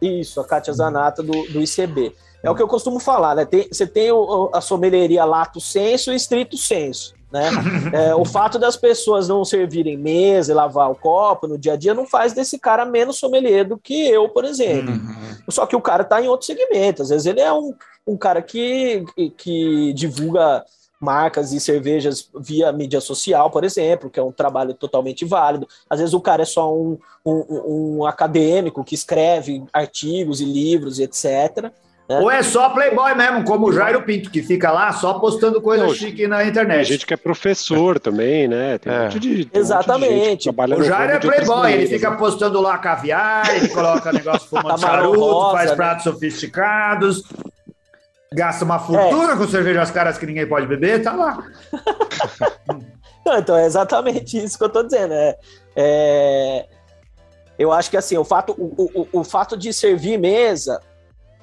[0.00, 2.14] Isso, a Kátia Zanata do, do ICB.
[2.42, 3.44] É o que eu costumo falar, né?
[3.44, 7.14] Tem, você tem o, a sommelieria lato senso e estrito senso.
[7.30, 7.48] Né?
[7.92, 11.76] É, o fato das pessoas não servirem mesa e lavar o copo no dia a
[11.76, 14.92] dia não faz desse cara menos sommelier do que eu, por exemplo.
[14.92, 15.36] Uhum.
[15.48, 17.02] Só que o cara está em outro segmento.
[17.02, 17.74] Às vezes ele é um,
[18.06, 19.04] um cara que,
[19.36, 20.64] que divulga
[21.00, 25.66] marcas e cervejas via mídia social, por exemplo, que é um trabalho totalmente válido.
[25.88, 30.98] Às vezes o cara é só um, um, um acadêmico que escreve artigos e livros
[30.98, 31.72] e etc.
[32.10, 32.18] Né?
[32.18, 35.86] Ou é só playboy mesmo, como o Jairo Pinto, que fica lá só postando coisa
[35.86, 36.78] Não, chique na internet.
[36.78, 38.78] Tem gente que é professor também, né?
[38.78, 38.98] Tem é.
[38.98, 40.50] um monte de, Exatamente.
[40.50, 45.52] Um o Jairo é playboy, ele fica postando lá caviar, ele coloca negócio fumando charuto,
[45.52, 45.76] faz né?
[45.76, 47.22] pratos sofisticados,
[48.32, 49.36] Gasta uma fortuna é.
[49.36, 51.44] com cervejas caras que ninguém pode beber, tá lá.
[53.26, 55.12] Não, então é exatamente isso que eu tô dizendo.
[55.12, 55.36] É,
[55.74, 56.66] é,
[57.58, 60.80] eu acho que assim, o fato, o, o, o fato de servir mesa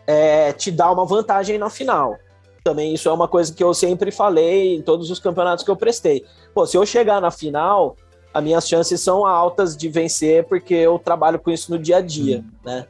[0.07, 2.17] é, te dá uma vantagem na final.
[2.63, 5.75] Também isso é uma coisa que eu sempre falei em todos os campeonatos que eu
[5.75, 6.25] prestei.
[6.53, 7.97] Pô, se eu chegar na final,
[8.33, 12.01] as minhas chances são altas de vencer, porque eu trabalho com isso no dia a
[12.01, 12.51] dia, hum.
[12.63, 12.85] né?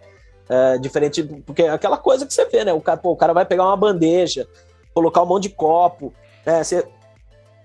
[0.50, 2.72] É, diferente, porque é aquela coisa que você vê, né?
[2.72, 4.48] O cara, pô, o cara vai pegar uma bandeja,
[4.94, 6.14] colocar um monte de copo,
[6.46, 6.64] né?
[6.64, 6.88] Você,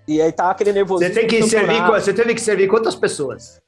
[0.07, 1.13] e aí tá aquele nervosismo.
[1.13, 3.61] Você tem que servir, você teve que servir quantas pessoas?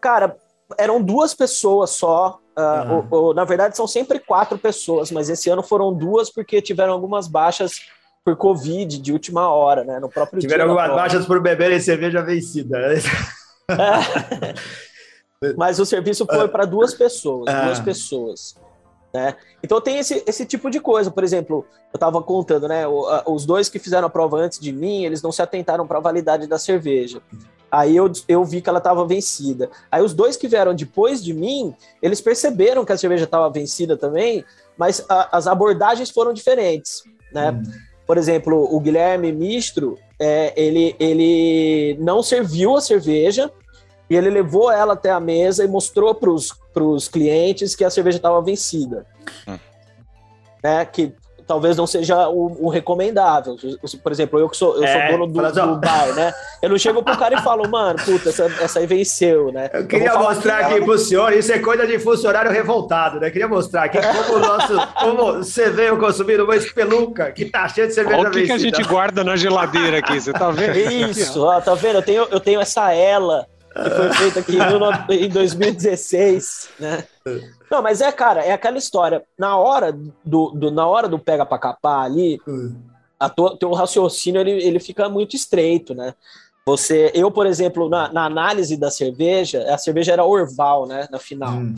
[0.00, 0.36] Cara,
[0.78, 2.38] eram duas pessoas só.
[2.56, 3.08] Uh, uhum.
[3.10, 6.92] ou, ou, na verdade, são sempre quatro pessoas, mas esse ano foram duas porque tiveram
[6.92, 7.82] algumas baixas
[8.24, 10.00] por Covid de última hora, né?
[10.00, 12.78] No próprio Tiveram algumas baixas por beberem cerveja vencida.
[12.78, 12.98] É.
[15.56, 16.48] Mas o serviço foi ah.
[16.48, 17.66] para duas pessoas, ah.
[17.66, 18.56] duas pessoas.
[19.14, 19.36] Né?
[19.62, 21.10] Então tem esse, esse tipo de coisa.
[21.10, 22.84] Por exemplo, eu estava contando, né?
[23.26, 26.02] Os dois que fizeram a prova antes de mim, eles não se atentaram para a
[26.02, 27.22] validade da cerveja.
[27.70, 29.70] Aí eu, eu vi que ela estava vencida.
[29.90, 33.96] Aí os dois que vieram depois de mim, eles perceberam que a cerveja estava vencida
[33.96, 34.44] também,
[34.76, 37.50] mas a, as abordagens foram diferentes, né?
[37.50, 37.62] Hum.
[38.06, 43.52] Por exemplo, o Guilherme Mistro, é, ele, ele não serviu a cerveja,
[44.10, 46.30] e ele levou ela até a mesa e mostrou para
[46.82, 49.06] os clientes que a cerveja estava vencida.
[49.46, 49.58] Hum.
[50.62, 50.84] Né?
[50.86, 51.12] Que
[51.48, 53.56] talvez não seja o, o, recomendável.
[54.02, 56.32] Por exemplo, eu que sou, eu é, sou dono do, do, bar, né?
[56.60, 59.70] Eu não chego pro cara e falo, mano, puta, essa, essa aí venceu, né?
[59.72, 63.28] Eu queria eu mostrar aqui, aqui pro senhor, isso é coisa de funcionário revoltado, né?
[63.28, 67.66] Eu queria mostrar aqui como o nosso, como você veio consumindo uma espeluca que tá
[67.66, 70.50] cheio de cerveja Olha o que, que a gente guarda na geladeira aqui, você tá
[70.50, 70.76] vendo?
[70.76, 71.96] Isso, ó, tá vendo?
[71.96, 73.46] Eu tenho, eu tenho essa ela
[73.82, 74.56] que foi feita aqui
[75.24, 77.04] em 2016, né?
[77.70, 79.22] Não, mas é, cara, é aquela história.
[79.38, 79.92] Na hora
[80.24, 82.40] do, do na hora do pega para capar ali,
[83.18, 86.14] a tua, teu raciocínio ele, ele fica muito estreito, né?
[86.66, 91.18] Você, eu, por exemplo, na, na análise da cerveja, a cerveja era Orval, né, na
[91.18, 91.54] final.
[91.54, 91.74] Hum.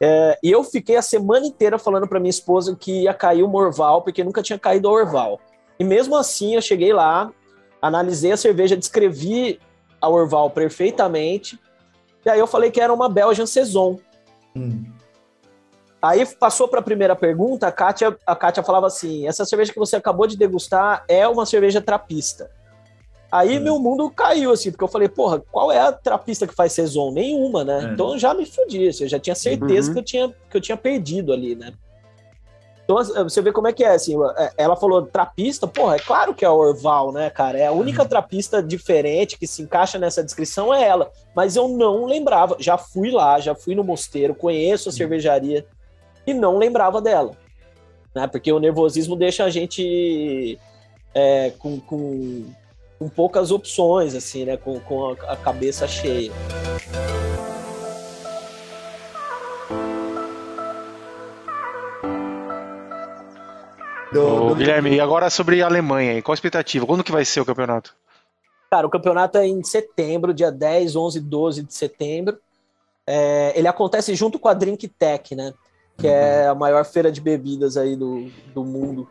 [0.00, 3.48] É, e eu fiquei a semana inteira falando para minha esposa que ia cair o
[3.48, 5.40] Morval, porque nunca tinha caído o Orval.
[5.78, 7.32] E mesmo assim, eu cheguei lá,
[7.80, 9.58] analisei a cerveja, descrevi
[10.06, 11.58] a Orval perfeitamente,
[12.24, 13.98] e aí eu falei que era uma Belgian Saison.
[14.54, 14.84] Hum.
[16.00, 19.78] Aí passou para a primeira pergunta, a Kátia, a Kátia falava assim: essa cerveja que
[19.78, 22.50] você acabou de degustar é uma cerveja trapista.
[23.30, 23.62] Aí hum.
[23.62, 27.10] meu mundo caiu, assim, porque eu falei, porra, qual é a trapista que faz saison?
[27.10, 27.88] Nenhuma, né?
[27.90, 27.92] É.
[27.92, 29.94] Então eu já me fudi, assim, eu já tinha certeza uhum.
[29.94, 31.72] que, eu tinha, que eu tinha perdido ali, né?
[32.86, 36.32] Então você vê como é que é, assim, é, ela falou trapista, porra, é claro
[36.32, 37.58] que é a Orval, né, cara?
[37.58, 38.08] É a única uhum.
[38.08, 41.10] trapista diferente que se encaixa nessa descrição é ela.
[41.34, 44.96] Mas eu não lembrava, já fui lá, já fui no mosteiro, conheço a uhum.
[44.96, 45.66] cervejaria
[46.24, 47.32] e não lembrava dela.
[48.14, 48.28] Né?
[48.28, 50.56] Porque o nervosismo deixa a gente
[51.12, 52.44] é, com, com,
[53.00, 54.56] com, poucas opções, assim, né?
[54.56, 56.30] Com, com a cabeça cheia.
[64.16, 64.54] Do, do...
[64.54, 66.86] Guilherme, e agora sobre a Alemanha, qual a expectativa?
[66.86, 67.94] Quando que vai ser o campeonato?
[68.70, 72.38] Cara, o campeonato é em setembro, dia 10, 11, 12 de setembro.
[73.06, 75.52] É, ele acontece junto com a Drink Tech, né?
[75.96, 79.08] Que é a maior feira de bebidas aí do, do mundo.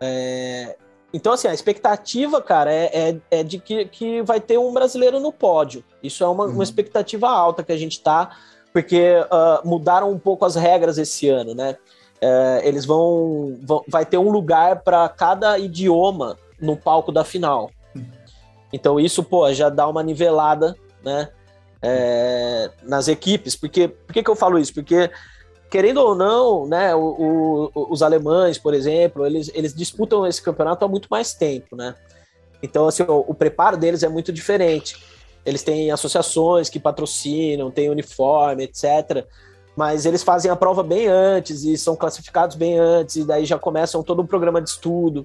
[0.00, 0.76] É,
[1.12, 5.18] então, assim, a expectativa, cara, é, é, é, de que, que vai ter um brasileiro
[5.18, 5.82] no pódio.
[6.02, 6.52] Isso é uma, uhum.
[6.52, 8.36] uma expectativa alta que a gente tá,
[8.72, 11.76] porque uh, mudaram um pouco as regras esse ano, né?
[12.20, 17.70] É, eles vão, vão, vai ter um lugar para cada idioma no palco da final.
[18.72, 21.28] Então isso, pô, já dá uma nivelada, né,
[21.80, 23.54] é, nas equipes.
[23.54, 24.74] Porque, por que, que eu falo isso?
[24.74, 25.10] Porque
[25.70, 30.84] querendo ou não, né, o, o, os alemães, por exemplo, eles, eles disputam esse campeonato
[30.84, 31.94] há muito mais tempo, né?
[32.62, 34.96] Então, assim, o, o preparo deles é muito diferente.
[35.46, 39.24] Eles têm associações que patrocinam, têm uniforme, etc
[39.78, 43.56] mas eles fazem a prova bem antes e são classificados bem antes, e daí já
[43.56, 45.24] começam todo um programa de estudo.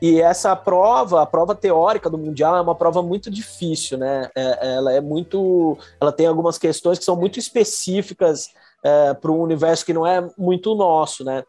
[0.00, 4.30] E essa prova, a prova teórica do Mundial, é uma prova muito difícil, né?
[4.34, 5.76] É, ela é muito.
[6.00, 8.48] Ela tem algumas questões que são muito específicas
[8.82, 11.44] é, para um universo que não é muito nosso, né?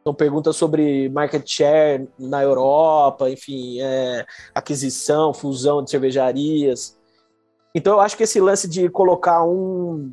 [0.00, 6.96] Então, perguntas sobre market share na Europa, enfim, é, aquisição, fusão de cervejarias.
[7.74, 10.12] Então, eu acho que esse lance de colocar um,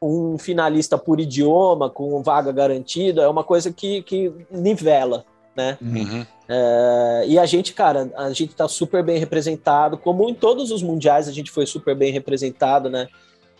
[0.00, 5.78] um finalista por idioma com vaga garantida é uma coisa que, que nivela, né?
[5.80, 6.26] Uhum.
[6.48, 10.82] É, e a gente, cara, a gente tá super bem representado, como em todos os
[10.82, 13.08] mundiais a gente foi super bem representado, né?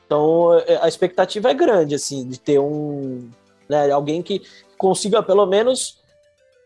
[0.04, 3.28] Então é, a expectativa é grande, assim, de ter um,
[3.68, 4.42] né, alguém que
[4.78, 5.98] consiga pelo menos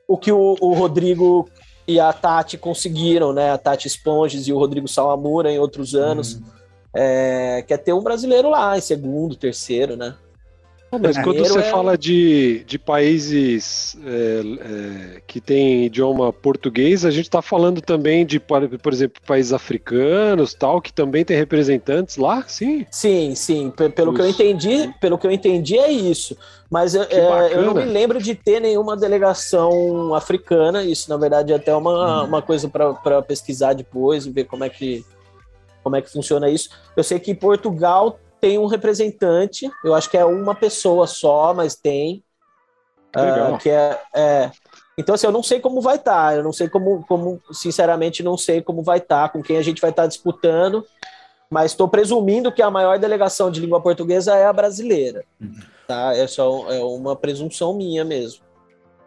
[0.06, 1.48] o que o, o Rodrigo
[1.86, 3.52] e a Tati conseguiram, né?
[3.52, 6.34] A Tati Esponges e o Rodrigo Salamura em outros anos.
[6.34, 6.59] Uhum
[6.94, 10.14] é, quer ter um brasileiro lá, em segundo, terceiro, né?
[10.98, 11.70] Mas quando você é...
[11.70, 18.26] fala de, de países é, é, que têm idioma português, a gente está falando também
[18.26, 22.84] de, por exemplo, países africanos, tal, que também tem representantes lá, sim?
[22.90, 23.70] Sim, sim.
[23.94, 24.16] Pelo Os...
[24.16, 26.36] que eu entendi, pelo que eu entendi é isso.
[26.68, 27.06] Mas é,
[27.52, 30.82] eu não me lembro de ter nenhuma delegação africana.
[30.82, 32.26] Isso, na verdade, é até uma, hum.
[32.26, 35.04] uma coisa para pesquisar depois e ver como é que
[35.82, 36.70] como é que funciona isso.
[36.96, 41.76] Eu sei que Portugal tem um representante, eu acho que é uma pessoa só, mas
[41.76, 42.24] tem.
[43.14, 44.50] Uh, que é, é,
[44.96, 48.22] Então, assim, eu não sei como vai estar, tá, eu não sei como, como, sinceramente,
[48.22, 50.86] não sei como vai estar, tá, com quem a gente vai estar tá disputando,
[51.50, 55.24] mas estou presumindo que a maior delegação de língua portuguesa é a brasileira.
[55.40, 55.58] Uhum.
[55.88, 56.14] Tá?
[56.14, 58.42] É só é uma presunção minha mesmo.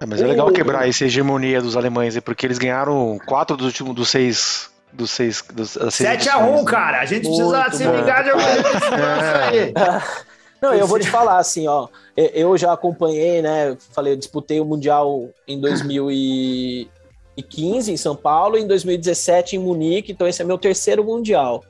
[0.01, 3.95] É, mas é legal quebrar essa hegemonia dos alemães, porque eles ganharam quatro dos últimos
[3.95, 5.43] dos seis dos seis.
[5.53, 7.01] Dos, 7x1, cara.
[7.01, 10.01] A gente Muito precisa se ligar de alguma coisa.
[10.61, 11.89] Não, eu vou te falar assim, ó.
[12.15, 13.75] Eu já acompanhei, né?
[13.91, 20.13] Falei, eu disputei o Mundial em 2015 em São Paulo e em 2017 em Munique,
[20.13, 21.65] então esse é meu terceiro Mundial.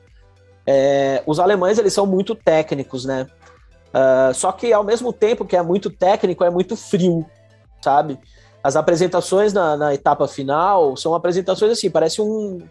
[0.64, 3.26] É, os alemães, eles são muito técnicos, né?
[3.88, 7.26] Uh, só que ao mesmo tempo que é muito técnico, é muito frio,
[7.82, 8.16] sabe?
[8.64, 12.62] as apresentações na, na, etapa final são apresentações assim, parece um,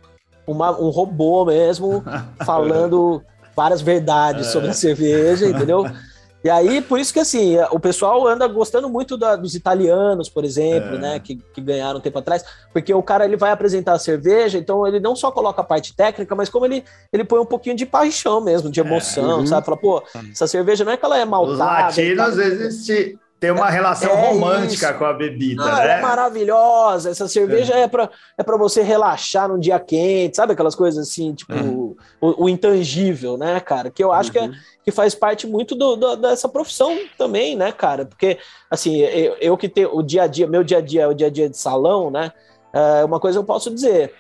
[0.46, 2.04] uma, um robô mesmo,
[2.46, 3.22] falando
[3.56, 4.50] várias verdades é.
[4.52, 5.86] sobre a cerveja, entendeu?
[6.44, 10.44] E aí, por isso que assim, o pessoal anda gostando muito da, dos italianos, por
[10.44, 11.00] exemplo, é.
[11.00, 14.58] né, que, que ganharam um tempo atrás, porque o cara ele vai apresentar a cerveja,
[14.58, 17.78] então ele não só coloca a parte técnica, mas como ele, ele põe um pouquinho
[17.78, 18.84] de paixão mesmo, de é.
[18.84, 19.36] emoção, é.
[19.36, 19.48] uhum.
[19.48, 19.66] sabe?
[19.66, 21.54] Fala, pô, essa cerveja não é que ela é maltada.
[21.54, 24.98] Os latinos existem tem uma relação é romântica isso.
[24.98, 26.00] com a bebida, ah, né?
[26.00, 27.10] É maravilhosa.
[27.10, 31.10] Essa cerveja é, é para é pra você relaxar num dia quente, sabe aquelas coisas
[31.10, 31.94] assim, tipo, uhum.
[32.22, 33.92] o, o, intangível, né, cara?
[33.92, 34.34] Que eu acho uhum.
[34.34, 34.54] que, é, uhum.
[34.86, 38.06] que faz parte muito do, do, dessa profissão também, né, cara?
[38.06, 38.38] Porque,
[38.72, 41.14] assim, eu, eu que tenho o dia a dia, meu dia a dia é o
[41.14, 42.32] dia a dia de salão, né?
[42.72, 44.14] É uma coisa eu posso dizer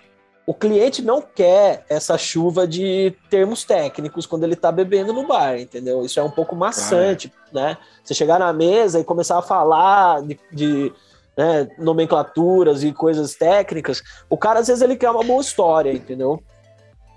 [0.45, 5.57] o cliente não quer essa chuva de termos técnicos quando ele está bebendo no bar,
[5.57, 6.03] entendeu?
[6.05, 7.77] Isso é um pouco maçante, né?
[8.03, 10.93] Você chegar na mesa e começar a falar de, de
[11.37, 16.41] né, nomenclaturas e coisas técnicas, o cara às vezes ele quer uma boa história, entendeu?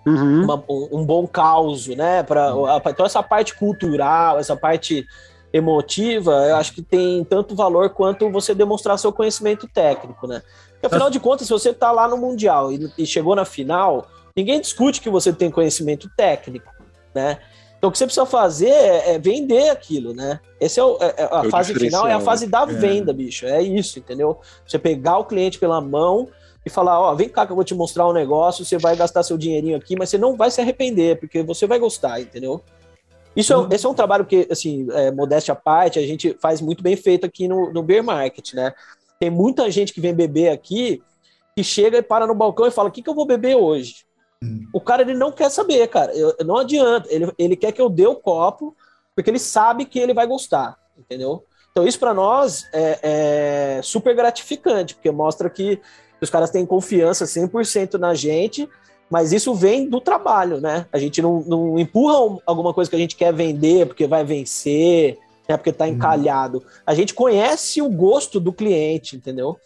[0.07, 0.45] Uhum.
[0.45, 2.23] Uma, um, um, bom caos, né?
[2.23, 2.53] Para
[2.87, 5.05] então essa parte cultural, essa parte
[5.53, 10.43] emotiva, eu acho que tem tanto valor quanto você demonstrar seu conhecimento técnico, né?
[10.73, 14.07] Porque, afinal de contas, se você está lá no Mundial e, e, chegou na final,
[14.37, 16.71] ninguém discute que você tem conhecimento técnico,
[17.15, 17.39] né?
[17.79, 20.41] Então, o que você precisa fazer é, é vender aquilo, né?
[20.61, 22.67] Essa é, o, é, é a é fase final, é a fase da é.
[22.67, 23.47] venda, bicho.
[23.47, 24.41] É isso, entendeu?
[24.67, 26.29] Você pegar o cliente pela mão
[26.65, 29.23] e falar, ó, vem cá que eu vou te mostrar um negócio, você vai gastar
[29.23, 32.61] seu dinheirinho aqui, mas você não vai se arrepender, porque você vai gostar, entendeu?
[33.37, 33.69] Isso é, uhum.
[33.71, 36.97] esse é um trabalho que, assim, é, modéstia à parte, a gente faz muito bem
[36.97, 38.73] feito aqui no, no Beer Market, né?
[39.21, 41.03] Tem muita gente que vem beber aqui
[41.55, 44.07] que chega e para no balcão e fala: o que, que eu vou beber hoje?
[44.43, 44.67] Hum.
[44.73, 46.13] O cara ele não quer saber, cara.
[46.15, 47.09] Eu, não adianta.
[47.11, 48.75] Ele, ele quer que eu dê o copo,
[49.15, 51.45] porque ele sabe que ele vai gostar, entendeu?
[51.71, 55.79] Então, isso para nós é, é, super gratificante, porque mostra que
[56.23, 58.67] os caras têm confiança 100% na gente,
[59.11, 60.87] mas isso vem do trabalho, né?
[60.93, 65.19] A gente não, não empurra alguma coisa que a gente quer vender porque vai vencer,
[65.49, 65.57] né?
[65.57, 65.93] Porque está uhum.
[65.93, 66.65] encalhado.
[66.85, 69.57] A gente conhece o gosto do cliente, entendeu?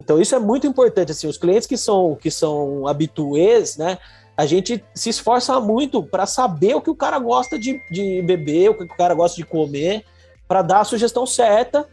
[0.00, 1.12] Então isso é muito importante.
[1.12, 3.98] Assim, os clientes que são que são habituês, né?
[4.36, 8.70] A gente se esforça muito para saber o que o cara gosta de, de beber,
[8.70, 10.04] o que o cara gosta de comer,
[10.46, 11.88] para dar a sugestão certa.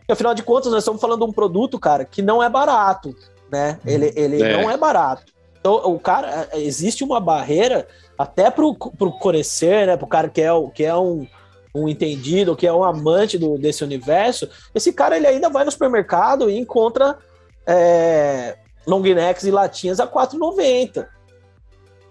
[0.00, 3.16] Porque, afinal de contas, nós estamos falando de um produto, cara, que não é barato,
[3.50, 3.78] né?
[3.86, 4.60] Ele, ele é.
[4.60, 5.32] não é barato.
[5.62, 7.86] Então, o cara, existe uma barreira
[8.18, 9.96] até para o conhecer, né?
[9.96, 11.24] Para o cara que é, que é um,
[11.72, 15.70] um entendido, que é um amante do, desse universo, esse cara ele ainda vai no
[15.70, 17.16] supermercado e encontra
[17.64, 21.06] é, long necks e latinhas a 4,90.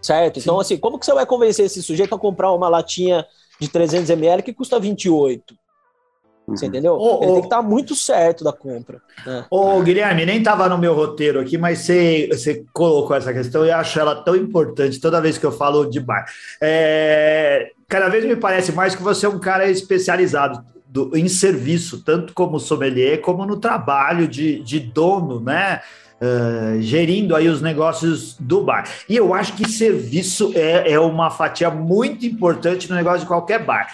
[0.02, 0.36] Certo?
[0.40, 0.46] Sim.
[0.46, 3.28] Então, assim, como que você vai convencer esse sujeito a comprar uma latinha
[3.60, 5.54] de 300 ml que custa 28?
[6.56, 6.70] Você uhum.
[6.70, 6.98] entendeu?
[7.00, 9.02] Oh, Ele oh, tem que estar tá muito certo da compra.
[9.26, 9.46] Né?
[9.50, 13.70] Ô, Guilherme, nem estava no meu roteiro aqui, mas você, você colocou essa questão e
[13.70, 16.26] eu acho ela tão importante toda vez que eu falo de bar.
[16.62, 22.04] É, cada vez me parece mais que você é um cara especializado do, em serviço,
[22.04, 25.82] tanto como sommelier, como no trabalho de, de dono, né?
[26.22, 28.88] Uh, gerindo aí os negócios do bar.
[29.10, 33.66] E eu acho que serviço é, é uma fatia muito importante no negócio de qualquer
[33.66, 33.88] bar.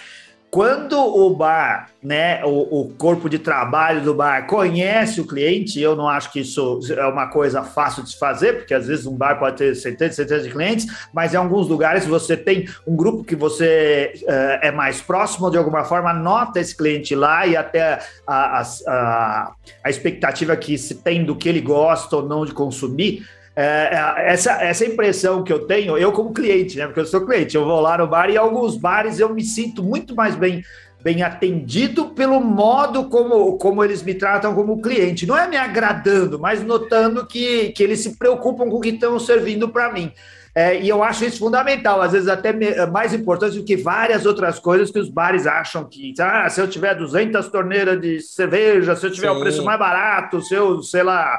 [0.50, 5.94] Quando o bar, né, o, o, corpo de trabalho do bar conhece o cliente, eu
[5.94, 9.14] não acho que isso é uma coisa fácil de se fazer, porque às vezes um
[9.14, 12.96] bar pode ter centenas e centenas de clientes, mas em alguns lugares você tem um
[12.96, 17.54] grupo que você uh, é mais próximo, de alguma forma, nota esse cliente lá e
[17.54, 19.52] até a, a,
[19.84, 23.22] a expectativa que se tem do que ele gosta ou não de consumir,
[23.60, 26.86] é, é, essa, essa impressão que eu tenho, eu como cliente, né?
[26.86, 29.42] Porque eu sou cliente, eu vou lá no bar e em alguns bares eu me
[29.42, 30.62] sinto muito mais bem
[31.02, 35.26] bem atendido pelo modo como, como eles me tratam como cliente.
[35.26, 39.18] Não é me agradando, mas notando que, que eles se preocupam com o que estão
[39.18, 40.12] servindo para mim.
[40.54, 42.52] É, e eu acho isso fundamental, às vezes até
[42.86, 46.68] mais importante do que várias outras coisas que os bares acham que, ah, se eu
[46.68, 49.36] tiver 200 torneiras de cerveja, se eu tiver Sim.
[49.36, 51.38] o preço mais barato, se eu, sei lá,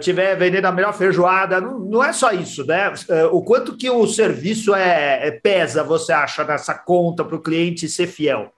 [0.00, 2.92] tiver vendendo a melhor feijoada, não, não é só isso, né?
[3.08, 7.40] É, o quanto que o serviço é, é pesa, você acha, nessa conta para o
[7.40, 8.52] cliente ser fiel?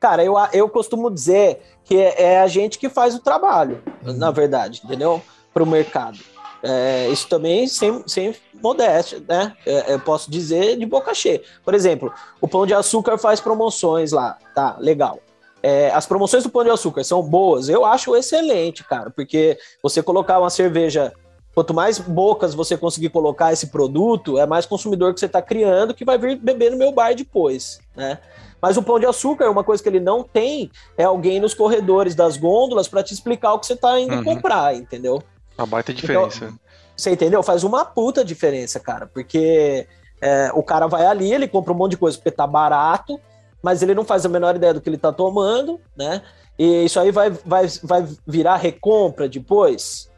[0.00, 4.12] Cara, eu, eu costumo dizer que é, é a gente que faz o trabalho, uhum.
[4.12, 5.22] na verdade, entendeu?
[5.52, 6.18] Para o mercado.
[6.62, 9.56] É, isso também sem, sem modéstia, né?
[9.64, 11.42] É, eu posso dizer de boca cheia.
[11.64, 14.76] Por exemplo, o Pão de Açúcar faz promoções lá, tá?
[14.78, 15.20] Legal.
[15.62, 17.68] É, as promoções do Pão de Açúcar são boas?
[17.68, 21.12] Eu acho excelente, cara, porque você colocar uma cerveja
[21.58, 25.92] Quanto mais bocas você conseguir colocar esse produto, é mais consumidor que você está criando
[25.92, 28.20] que vai vir beber no meu bar depois, né?
[28.62, 32.14] Mas o pão de açúcar, uma coisa que ele não tem é alguém nos corredores
[32.14, 34.22] das gôndolas para te explicar o que você está indo uhum.
[34.22, 35.20] comprar, entendeu?
[35.58, 36.44] Uma baita diferença.
[36.44, 36.58] Então,
[36.96, 37.42] você entendeu?
[37.42, 39.84] Faz uma puta diferença, cara, porque
[40.20, 43.20] é, o cara vai ali, ele compra um monte de coisa porque tá barato,
[43.62, 46.22] mas ele não faz a menor ideia do que ele tá tomando, né?
[46.58, 50.10] E isso aí vai, vai, vai virar recompra depois,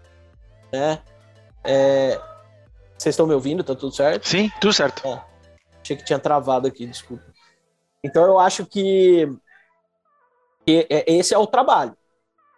[0.73, 1.01] né?
[1.65, 2.21] É...
[2.97, 3.65] Vocês estão me ouvindo?
[3.65, 4.29] Tá tudo certo?
[4.29, 5.07] Sim, tudo certo.
[5.07, 5.23] É.
[5.83, 7.25] Achei que tinha travado aqui, desculpa.
[8.05, 9.31] Então eu acho que,
[10.67, 11.97] que é, esse é o trabalho,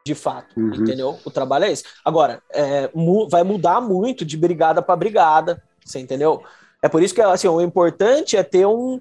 [0.05, 0.74] de fato, uhum.
[0.74, 1.18] entendeu?
[1.24, 1.85] O trabalho é esse.
[2.05, 6.43] Agora, é, mu vai mudar muito de brigada para brigada, você entendeu?
[6.80, 9.01] É por isso que assim, o importante é ter um,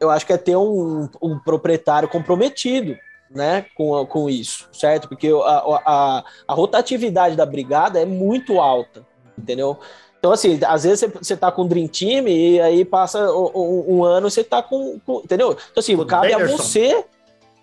[0.00, 2.96] eu acho que é ter um, um proprietário comprometido,
[3.30, 5.08] né, com, com isso, certo?
[5.08, 9.04] Porque a, a, a rotatividade da brigada é muito alta,
[9.36, 9.78] entendeu?
[10.18, 14.04] Então, assim, às vezes você tá com o Dream Team e aí passa um, um
[14.04, 15.56] ano você tá com, com, Entendeu?
[15.70, 17.04] Então, assim, cabe a você.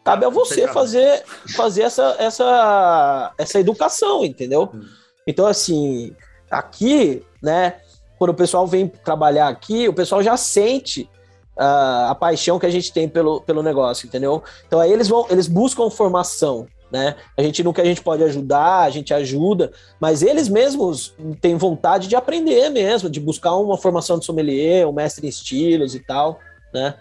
[0.06, 1.24] Cabe a você fazer,
[1.56, 4.70] fazer essa, essa, essa educação, entendeu?
[4.72, 4.86] Hum.
[5.26, 6.16] Então, assim,
[6.50, 7.78] aqui, né,
[8.20, 11.10] quando o pessoal vem trabalhar aqui, o pessoal já sente
[11.58, 14.44] uh, a paixão que a gente tem pelo, pelo negócio, entendeu?
[14.68, 17.16] Então aí eles vão, eles buscam formação, né?
[17.38, 21.56] A gente no que a gente pode ajudar, a gente ajuda, mas eles mesmos têm
[21.56, 26.00] vontade de aprender mesmo, de buscar uma formação de sommelier, um mestre em estilos e
[26.00, 26.40] tal,
[26.74, 26.96] né?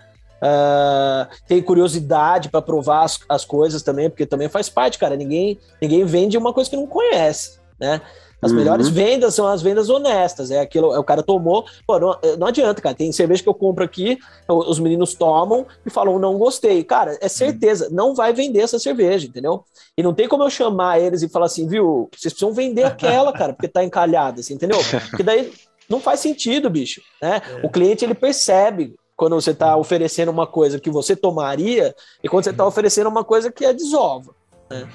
[0.45, 5.17] Uh, tem curiosidade para provar as, as coisas também, porque também faz parte, cara.
[5.17, 8.03] Ninguém, ninguém vende uma coisa que não conhece, né?
[8.45, 8.59] As uhum.
[8.59, 10.51] melhores vendas são as vendas honestas.
[10.51, 11.65] É aquilo, é o cara tomou.
[11.87, 12.95] Pô, não, é, não, adianta, cara.
[12.95, 16.85] Tem cerveja que eu compro aqui, os meninos tomam e falam, não gostei.
[16.85, 19.65] Cara, é certeza, não vai vender essa cerveja, entendeu?
[19.97, 23.33] E não tem como eu chamar eles e falar assim, viu, vocês precisam vender aquela,
[23.33, 24.79] cara, porque tá encalhada, assim, entendeu?
[25.09, 25.51] Porque daí
[25.89, 27.01] não faz sentido, bicho.
[27.23, 27.41] Né?
[27.63, 27.67] É.
[27.67, 32.45] O cliente ele percebe quando você está oferecendo uma coisa que você tomaria e quando
[32.45, 34.35] você está oferecendo uma coisa que é desova.
[34.69, 34.87] Né?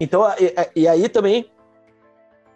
[0.00, 1.50] Então, e, e aí também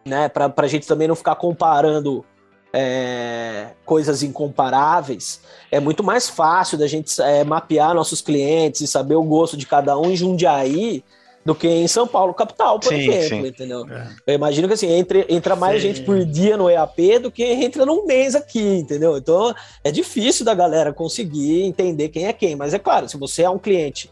[0.04, 0.28] né?
[0.28, 2.24] Para a gente também não ficar comparando
[2.72, 5.40] é, coisas incomparáveis,
[5.70, 9.66] é muito mais fácil da gente é, mapear nossos clientes e saber o gosto de
[9.66, 11.04] cada um em Jundiaí
[11.44, 13.48] do que em São Paulo, capital, por sim, exemplo, sim.
[13.48, 13.84] entendeu?
[13.90, 14.08] É.
[14.28, 15.88] Eu imagino que assim, entre, entra mais sim.
[15.88, 19.16] gente por dia no EAP do que entra num mês aqui, entendeu?
[19.16, 23.42] Então é difícil da galera conseguir entender quem é quem, mas é claro, se você
[23.42, 24.08] é um cliente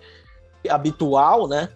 [0.69, 1.69] habitual, né?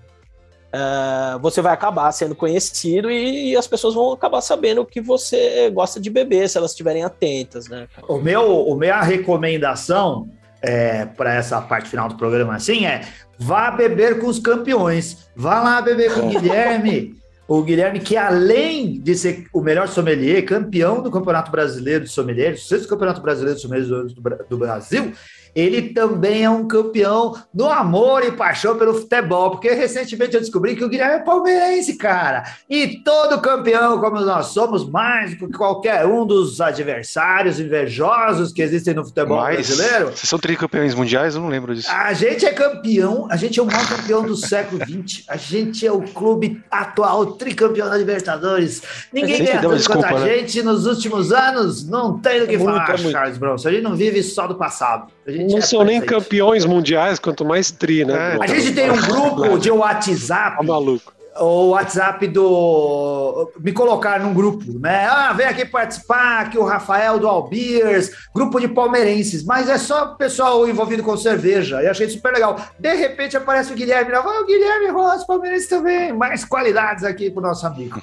[0.74, 5.70] Uh, você vai acabar sendo conhecido e, e, as pessoas vão acabar sabendo que você
[5.70, 7.86] gosta de beber, se elas estiverem atentas, né?
[8.08, 10.28] O meu, o minha recomendação
[10.60, 13.02] é, para essa parte final do programa assim é
[13.38, 17.14] vá beber com os campeões, vá lá beber com o Guilherme.
[17.46, 22.64] O Guilherme, que além de ser o melhor sommelier, campeão do Campeonato Brasileiro de Sommeliers,
[22.64, 24.14] o sexto Campeonato Brasileiro de Sommeliers do,
[24.48, 25.12] do Brasil,
[25.54, 30.74] ele também é um campeão do amor e paixão pelo futebol, porque recentemente eu descobri
[30.74, 32.44] que o Guilherme é palmeirense, cara.
[32.68, 38.62] E todo campeão, como nós somos, mais do que qualquer um dos adversários invejosos que
[38.62, 40.06] existem no futebol Mas, brasileiro.
[40.06, 41.34] Vocês são tricampeões mundiais?
[41.34, 41.90] Eu não lembro disso.
[41.90, 45.86] A gente é campeão, a gente é o maior campeão do século XX, a gente
[45.86, 48.82] é o clube atual tricampeão da Libertadores.
[49.12, 50.38] Ninguém ganha tanto quanto a né?
[50.38, 53.68] gente nos últimos anos, não tem do que é falar, muito, é Charles Bronson.
[53.68, 55.12] A gente não vive só do passado.
[55.26, 58.36] A gente não é são nem campeões mundiais, quanto mais tri, né?
[58.36, 60.56] É, a gente tem um grupo de WhatsApp.
[60.56, 61.12] Tá maluco.
[61.36, 63.50] O WhatsApp do.
[63.58, 65.06] Me colocar num grupo, né?
[65.06, 70.14] Ah, vem aqui participar, aqui o Rafael do Albiers, grupo de palmeirenses, mas é só
[70.14, 71.82] pessoal envolvido com cerveja.
[71.82, 72.56] E achei super legal.
[72.78, 76.12] De repente aparece o Guilherme, ah, o Guilherme Ross, palmeirense também.
[76.12, 78.00] Mais qualidades aqui pro nosso amigo.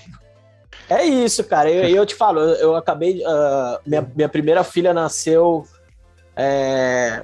[0.90, 1.72] É isso, cara.
[1.72, 3.22] Eu, eu te falo, eu, eu acabei.
[3.22, 5.66] Uh, minha, minha primeira filha nasceu
[6.36, 7.24] é,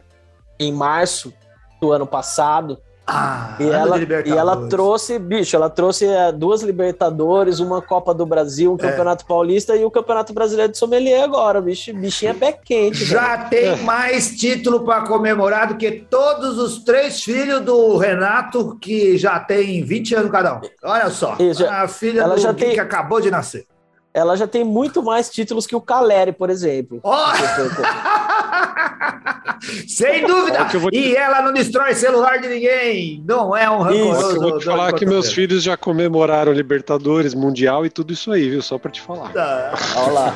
[0.59, 1.33] em março
[1.81, 2.77] do ano passado.
[3.09, 8.25] Ah, e, ela, e ela trouxe, bicho, ela trouxe é, duas Libertadores, uma Copa do
[8.25, 8.79] Brasil, um é.
[8.79, 11.93] Campeonato Paulista e o Campeonato Brasileiro de Sommelier agora, bicho.
[11.93, 13.05] Bichinha é pé quente.
[13.05, 19.17] Já tem mais título para comemorar do que todos os três filhos do Renato, que
[19.17, 20.61] já tem 20 anos cada um.
[20.83, 23.65] Olha só, já, a filha ela do já tem, que acabou de nascer.
[24.13, 26.99] Ela já tem muito mais títulos que o Caleri, por exemplo.
[27.03, 27.13] Oh!
[29.87, 30.65] Sem dúvida!
[30.65, 30.89] Vou...
[30.93, 33.23] E ela não destrói celular de ninguém!
[33.25, 34.35] Não é um rancoroso.
[34.35, 38.49] Eu vou te falar que meus filhos já comemoraram Libertadores, Mundial e tudo isso aí,
[38.49, 38.61] viu?
[38.61, 39.31] Só pra te falar.
[39.33, 39.73] Tá.
[39.95, 40.35] Olha lá.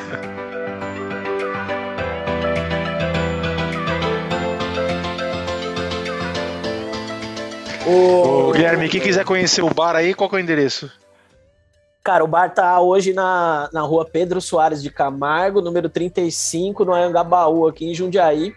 [7.86, 10.92] Ô, Guilherme, quem quiser conhecer o bar aí, qual é o endereço?
[12.04, 16.94] Cara, o bar tá hoje na, na rua Pedro Soares de Camargo, número 35, no
[16.94, 18.54] Anhangabaú, aqui em Jundiaí.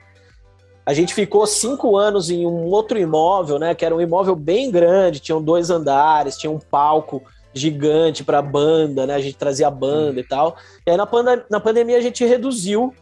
[0.87, 3.75] A gente ficou cinco anos em um outro imóvel, né?
[3.75, 7.23] Que era um imóvel bem grande, tinham dois andares, tinha um palco
[7.53, 9.15] gigante para banda, né?
[9.15, 10.57] A gente trazia banda e tal.
[10.87, 11.07] E aí na,
[11.51, 12.95] na pandemia a gente reduziu,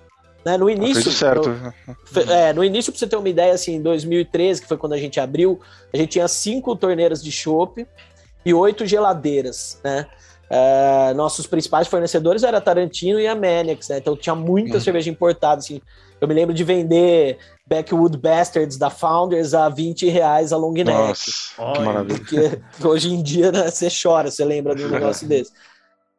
[0.44, 0.56] né?
[0.56, 1.50] No início, certo.
[2.28, 4.98] É, no início para você ter uma ideia, assim, em 2013, que foi quando a
[4.98, 5.60] gente abriu,
[5.92, 7.86] a gente tinha cinco torneiras de chopp
[8.44, 10.06] e oito geladeiras, né?
[10.52, 13.96] Uh, nossos principais fornecedores era Tarantino e a Maniacs, né?
[13.96, 14.80] Então tinha muita uhum.
[14.80, 15.80] cerveja importada, assim.
[16.20, 20.90] Eu me lembro de vender Backwood Bastards da Founders a 20 reais a long neck.
[20.90, 22.18] Nossa, que maravilha.
[22.70, 25.52] Porque hoje em dia né, você chora, você lembra de um negócio desse.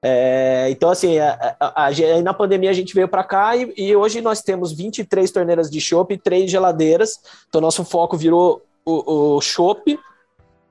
[0.01, 3.95] É, então, assim, a, a, a, na pandemia a gente veio para cá e, e,
[3.95, 7.19] hoje nós temos 23 torneiras de chopp e 3 geladeiras.
[7.47, 9.97] Então, nosso foco virou o, o chopp.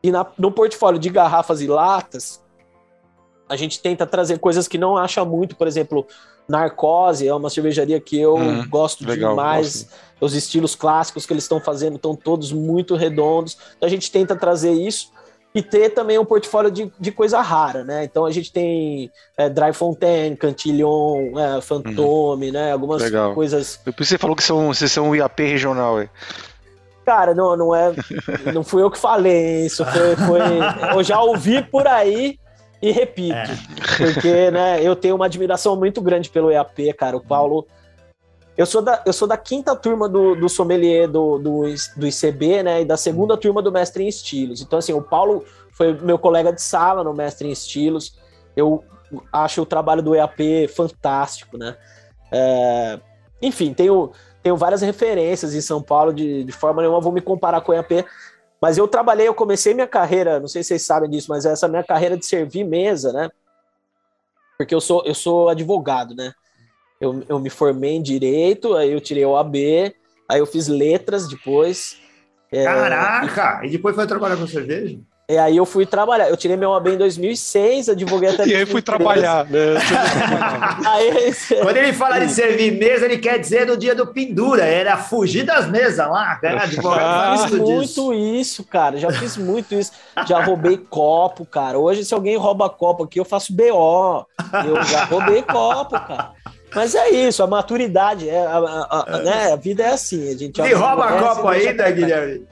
[0.02, 2.41] E na, no portfólio de garrafas e latas,
[3.52, 6.06] a gente tenta trazer coisas que não acha muito, por exemplo,
[6.48, 9.82] Narcose é uma cervejaria que eu hum, gosto legal, demais.
[9.82, 10.12] Gosto.
[10.22, 13.58] Os estilos clássicos que eles estão fazendo estão todos muito redondos.
[13.76, 15.12] Então a gente tenta trazer isso
[15.54, 18.04] e ter também um portfólio de, de coisa rara, né?
[18.04, 22.52] Então a gente tem é, Dry Fontaine, Cantillon, é, Fantôme, uhum.
[22.52, 22.72] né?
[22.72, 23.34] Algumas legal.
[23.34, 23.78] coisas.
[23.94, 26.08] Que falou que são, vocês são um IAP regional, é.
[27.04, 27.92] Cara, não, não é.
[28.54, 29.84] Não fui eu que falei isso.
[29.84, 30.40] Foi, foi,
[30.96, 32.38] eu já ouvi por aí
[32.82, 33.46] e repito, é.
[33.96, 37.16] porque né, eu tenho uma admiração muito grande pelo EAP, cara.
[37.16, 37.64] O Paulo.
[38.58, 41.62] Eu sou da, eu sou da quinta turma do, do sommelier do, do,
[41.96, 42.82] do ICB, né?
[42.82, 44.60] E da segunda turma do Mestre em Estilos.
[44.60, 48.18] Então, assim, o Paulo foi meu colega de sala no Mestre em Estilos.
[48.54, 48.84] Eu
[49.32, 51.76] acho o trabalho do EAP fantástico, né?
[52.30, 52.98] É,
[53.40, 54.10] enfim, tenho,
[54.42, 57.74] tenho várias referências em São Paulo, de, de forma nenhuma vou me comparar com o
[57.74, 58.04] EAP,
[58.62, 61.66] mas eu trabalhei, eu comecei minha carreira, não sei se vocês sabem disso, mas essa
[61.66, 63.28] minha carreira de servir mesa, né?
[64.56, 66.32] Porque eu sou, eu sou advogado, né?
[67.00, 69.92] Eu, eu me formei em direito, aí eu tirei o AB,
[70.28, 72.00] aí eu fiz letras depois.
[72.52, 73.64] Caraca!
[73.64, 73.66] É...
[73.66, 75.00] E depois foi trabalhar com cerveja?
[75.30, 76.28] E aí eu fui trabalhar.
[76.28, 79.76] Eu tirei meu AB em 2006, advoguei até E aí fui trabalhar, né?
[80.86, 84.64] aí, Quando ele fala de servir mesa, ele quer dizer no dia do pendura.
[84.64, 86.38] Era fugir das mesas lá.
[86.42, 87.38] Era advogado.
[87.38, 88.98] Já fiz muito isso, cara.
[88.98, 89.92] Já fiz muito isso.
[90.26, 91.78] Já roubei copo, cara.
[91.78, 94.26] Hoje, se alguém rouba copo aqui, eu faço BO.
[94.66, 96.32] Eu já roubei copo, cara.
[96.74, 99.52] Mas é isso, a maturidade, é, a, a, a, né?
[99.52, 100.30] a vida é assim.
[100.32, 102.46] A gente e rouba copo ainda, Guilherme?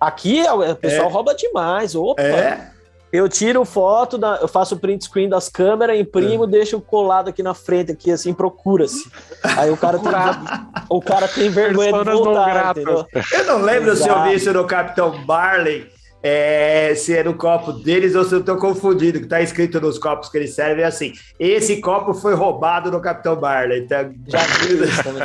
[0.00, 1.12] Aqui o pessoal é.
[1.12, 1.94] rouba demais.
[1.94, 2.22] Opa!
[2.22, 2.78] É.
[3.10, 6.46] Eu tiro foto, da, eu faço print screen das câmeras, imprimo, é.
[6.46, 9.10] deixo colado aqui na frente, aqui assim, procura-se.
[9.42, 10.12] Aí o cara tem,
[10.90, 13.06] o cara tem vergonha de voltar, entendeu?
[13.32, 14.02] Eu não lembro Exato.
[14.02, 15.90] se eu vi isso no Capitão Barley,
[16.22, 19.98] é, se é no copo deles ou se eu estou confundido, que está escrito nos
[19.98, 21.12] copos que eles servem assim.
[21.40, 23.84] Esse copo foi roubado no Capitão Barley.
[23.84, 24.12] Então...
[24.26, 25.22] Já vi isso também.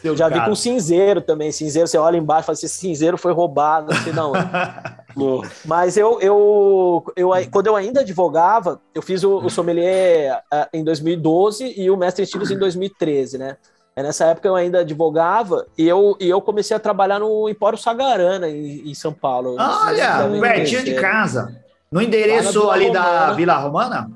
[0.00, 0.42] Seu Já cara.
[0.42, 1.52] vi com cinzeiro também.
[1.52, 4.32] Cinzeiro, você olha embaixo e fala assim: cinzeiro foi roubado, assim, não.
[5.64, 10.82] Mas eu, eu, eu, quando eu ainda advogava, eu fiz o, o sommelier uh, em
[10.82, 13.56] 2012 e o mestre em estilos em 2013, né?
[13.94, 17.76] É, nessa época eu ainda advogava e eu, e eu comecei a trabalhar no Empório
[17.76, 19.56] Sagarana, em, em São Paulo.
[19.58, 21.60] Olha, pertinho de casa.
[21.90, 24.10] No endereço ali Romana, da Vila Romana?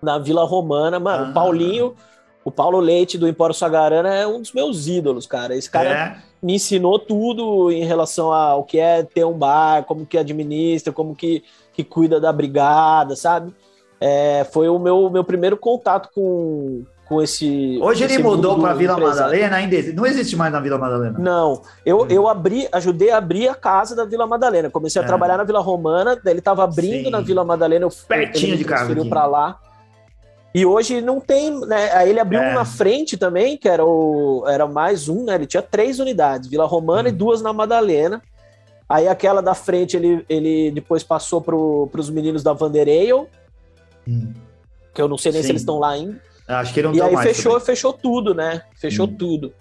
[0.00, 1.26] Na Vila Romana, mano.
[1.26, 1.32] Ah.
[1.32, 1.94] Paulinho
[2.48, 5.54] o Paulo Leite do Empório Sagarana é um dos meus ídolos, cara.
[5.54, 6.16] Esse cara é.
[6.42, 11.14] me ensinou tudo em relação ao que é ter um bar, como que administra, como
[11.14, 11.44] que,
[11.74, 13.54] que cuida da brigada, sabe?
[14.00, 17.78] É, foi o meu, meu primeiro contato com, com esse.
[17.82, 21.18] Hoje esse ele mudou para Vila Madalena, ainda não existe mais na Vila Madalena.
[21.18, 24.70] Não, eu, eu abri, ajudei a abrir a casa da Vila Madalena.
[24.70, 25.06] Comecei a é.
[25.06, 27.10] trabalhar na Vila Romana, ele estava abrindo Sim.
[27.10, 28.94] na Vila Madalena, eu pertinho de casa.
[29.04, 29.60] para lá.
[30.58, 31.92] E hoje não tem, né?
[31.92, 32.50] Aí ele abriu é.
[32.50, 35.36] um na frente também, que era, o, era mais um, né?
[35.36, 37.12] Ele tinha três unidades, Vila Romana hum.
[37.12, 38.20] e duas na Madalena.
[38.88, 43.28] Aí aquela da frente ele, ele depois passou para os meninos da Vanderale,
[44.08, 44.32] hum.
[44.92, 45.46] que eu não sei nem Sim.
[45.46, 46.20] se eles estão lá ainda.
[46.48, 47.66] Acho que não E aí fechou, também.
[47.66, 48.62] fechou tudo, né?
[48.80, 49.14] Fechou hum.
[49.16, 49.54] tudo.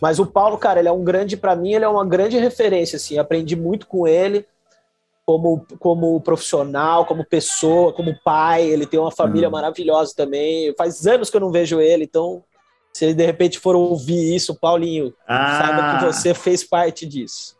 [0.00, 2.96] Mas o Paulo, cara, ele é um grande, para mim, ele é uma grande referência,
[2.96, 3.18] assim.
[3.18, 4.46] Aprendi muito com ele
[5.30, 8.64] como, como profissional, como pessoa, como pai.
[8.64, 9.52] Ele tem uma família uhum.
[9.52, 10.74] maravilhosa também.
[10.76, 12.42] Faz anos que eu não vejo ele, então
[12.92, 15.60] se de repente for ouvir isso, Paulinho, ah.
[15.60, 17.56] saiba que você fez parte disso.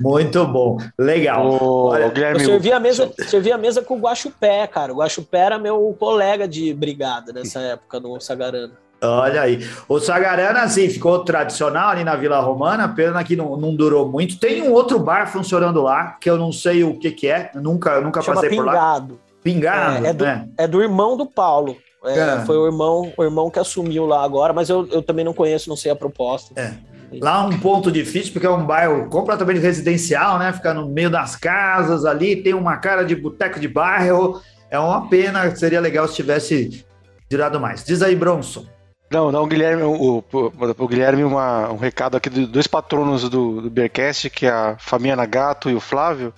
[0.00, 1.58] Muito bom, legal.
[1.60, 4.92] Oh, Olha, Guilherme, eu servi a, mesa, servi a mesa com o Guaxupé, cara.
[4.92, 8.85] O Guaxupé era meu colega de brigada nessa época no Sagarana.
[9.02, 9.66] Olha aí.
[9.88, 14.38] O Sagarana, assim, ficou tradicional ali na Vila Romana, pena que não, não durou muito.
[14.38, 18.00] Tem um outro bar funcionando lá, que eu não sei o que, que é, nunca,
[18.00, 19.06] nunca passei Pingado.
[19.06, 19.20] por lá.
[19.42, 20.48] Pingado, é, é, do, né?
[20.58, 21.76] é do irmão do Paulo.
[22.04, 22.44] É, é.
[22.46, 25.68] Foi o irmão, o irmão que assumiu lá agora, mas eu, eu também não conheço,
[25.68, 26.58] não sei a proposta.
[26.58, 26.74] É.
[27.20, 30.52] Lá um ponto difícil, porque é um bairro completamente residencial, né?
[30.52, 34.40] Fica no meio das casas ali, tem uma cara de boteco de bairro.
[34.70, 36.84] É uma pena, seria legal se tivesse
[37.28, 37.84] tirado mais.
[37.84, 38.66] Diz aí, Bronson.
[39.10, 43.62] Não, não, Guilherme, o, o, o Guilherme, uma, um recado aqui dos dois patronos do,
[43.62, 46.34] do Beercast, que é a Fabiana Gato e o Flávio,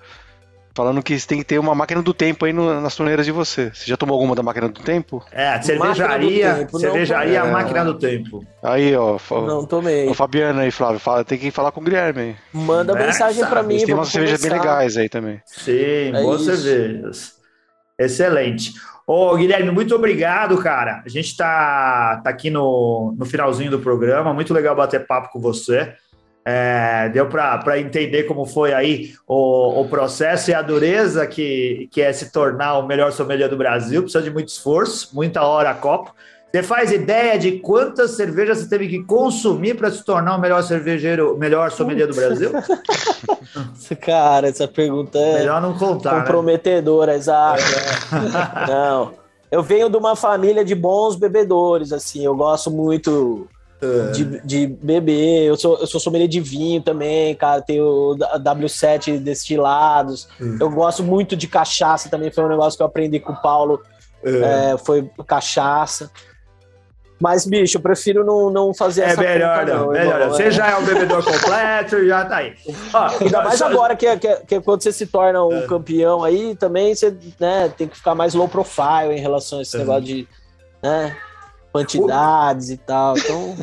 [0.75, 3.71] falando que tem que ter uma máquina do tempo aí no, nas torneiras de você.
[3.75, 5.25] Você já tomou alguma da máquina do tempo?
[5.33, 8.45] É, cervejaria, tempo, cervejaria, a máquina do tempo.
[8.63, 9.19] Aí, ó.
[9.31, 10.07] Não tomei.
[10.07, 12.37] O Fabiana aí, Flávio, fala, tem que falar com o Guilherme aí.
[12.53, 13.85] Manda é, mensagem para mim.
[13.85, 15.41] Tem umas cervejas bem legais aí também.
[15.47, 16.57] Sim, é boas isso.
[16.57, 17.33] cervejas.
[17.99, 18.75] Excelente.
[19.09, 21.03] Ô, Guilherme, muito obrigado, cara.
[21.03, 24.35] A gente está tá aqui no, no finalzinho do programa.
[24.35, 25.95] Muito legal bater papo com você.
[26.45, 32.03] É, deu para entender como foi aí o, o processo e a dureza que, que
[32.03, 34.03] é se tornar o melhor sommelier do Brasil.
[34.03, 36.15] Precisa de muito esforço, muita hora a copo.
[36.51, 40.63] Você faz ideia de quantas cervejas você teve que consumir para se tornar o melhor
[40.63, 42.51] cervejeiro, o melhor sommelier do Brasil?
[44.01, 46.21] Cara, essa pergunta é melhor não contar, né?
[46.21, 47.19] comprometedora, né?
[47.19, 47.63] exato.
[47.63, 48.67] É.
[48.73, 49.13] não,
[49.51, 52.25] eu venho de uma família de bons bebedores, assim.
[52.25, 53.47] Eu gosto muito
[53.83, 54.11] é.
[54.13, 55.45] de, de beber.
[55.45, 57.61] Eu sou, eu sou sommelier de vinho também, cara.
[57.61, 60.29] Tenho W7 destilados.
[60.41, 60.57] Hum.
[60.59, 62.31] Eu gosto muito de cachaça também.
[62.31, 63.83] Foi um negócio que eu aprendi com o Paulo.
[64.23, 64.73] É.
[64.73, 66.11] É, foi cachaça.
[67.21, 69.89] Mas, bicho, eu prefiro não, não fazer é essa melhor, conta, não.
[69.89, 70.29] Melhor, não.
[70.29, 70.51] Você é.
[70.53, 72.55] já é um bebedor completo, já tá aí.
[72.95, 73.67] Ó, Ainda mais só...
[73.67, 75.67] agora que, que, que, quando você se torna um é.
[75.67, 79.75] campeão aí, também você né, tem que ficar mais low profile em relação a esse
[79.75, 79.81] é.
[79.81, 80.29] negócio de
[80.81, 81.17] né,
[81.73, 82.73] quantidades o...
[82.73, 83.19] e tal.
[83.19, 83.57] Então.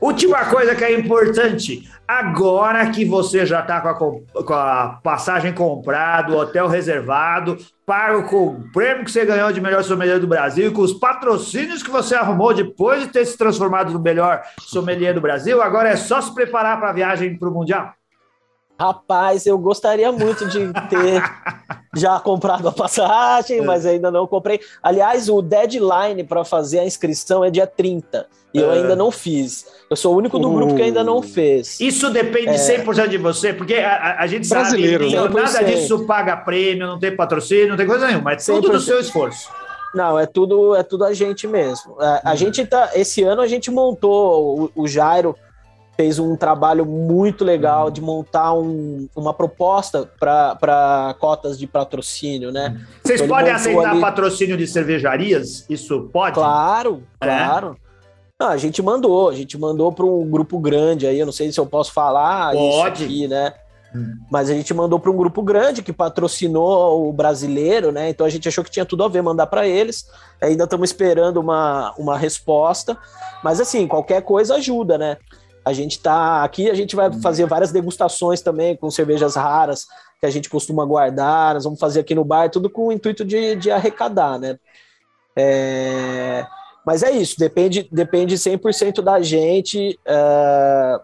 [0.00, 1.90] Última coisa que é importante.
[2.06, 8.46] Agora que você já está com, com, a passagem comprada, o hotel reservado, pago com
[8.46, 12.14] o prêmio que você ganhou de melhor sommelier do Brasil, com os patrocínios que você
[12.14, 16.32] arrumou depois de ter se transformado no melhor sommelier do Brasil, agora é só se
[16.32, 17.92] preparar para a viagem para o Mundial?
[18.78, 21.22] Rapaz, eu gostaria muito de ter
[21.96, 24.60] já comprado a passagem, mas ainda não comprei.
[24.82, 28.78] Aliás, o deadline para fazer a inscrição é dia 30 e eu é.
[28.78, 29.66] ainda não fiz.
[29.88, 31.80] Eu sou o único do grupo que ainda não fez.
[31.80, 32.84] Isso depende é...
[32.84, 35.42] 100% de você, porque a, a gente Brasileiro, sabe que né?
[35.42, 38.72] nada disso paga prêmio, não tem patrocínio, não tem coisa nenhuma, é tudo 100%.
[38.72, 39.48] do seu esforço.
[39.94, 41.96] Não, é tudo, é tudo a gente mesmo.
[41.98, 42.36] A, a hum.
[42.36, 45.34] gente tá, esse ano a gente montou o, o Jairo
[45.96, 52.78] fez um trabalho muito legal de montar um, uma proposta para cotas de patrocínio, né?
[53.02, 54.00] Vocês então, podem aceitar ali...
[54.00, 55.64] patrocínio de cervejarias?
[55.70, 56.34] Isso pode?
[56.34, 57.26] Claro, é?
[57.26, 57.76] claro.
[58.38, 61.50] Não, a gente mandou, a gente mandou para um grupo grande aí, eu não sei
[61.50, 62.68] se eu posso falar pode.
[62.68, 63.54] isso aqui, né?
[63.94, 64.14] Hum.
[64.30, 68.10] Mas a gente mandou para um grupo grande que patrocinou o brasileiro, né?
[68.10, 70.06] Então a gente achou que tinha tudo a ver mandar para eles.
[70.42, 72.98] Ainda estamos esperando uma, uma resposta.
[73.42, 75.16] Mas assim, qualquer coisa ajuda, né?
[75.66, 79.88] A gente tá aqui, a gente vai fazer várias degustações também com cervejas raras
[80.20, 81.54] que a gente costuma guardar.
[81.54, 84.60] Nós vamos fazer aqui no bar, tudo com o intuito de, de arrecadar, né?
[85.36, 86.46] É...
[86.86, 89.98] Mas é isso, depende, depende 100% da gente.
[90.06, 91.00] Uh,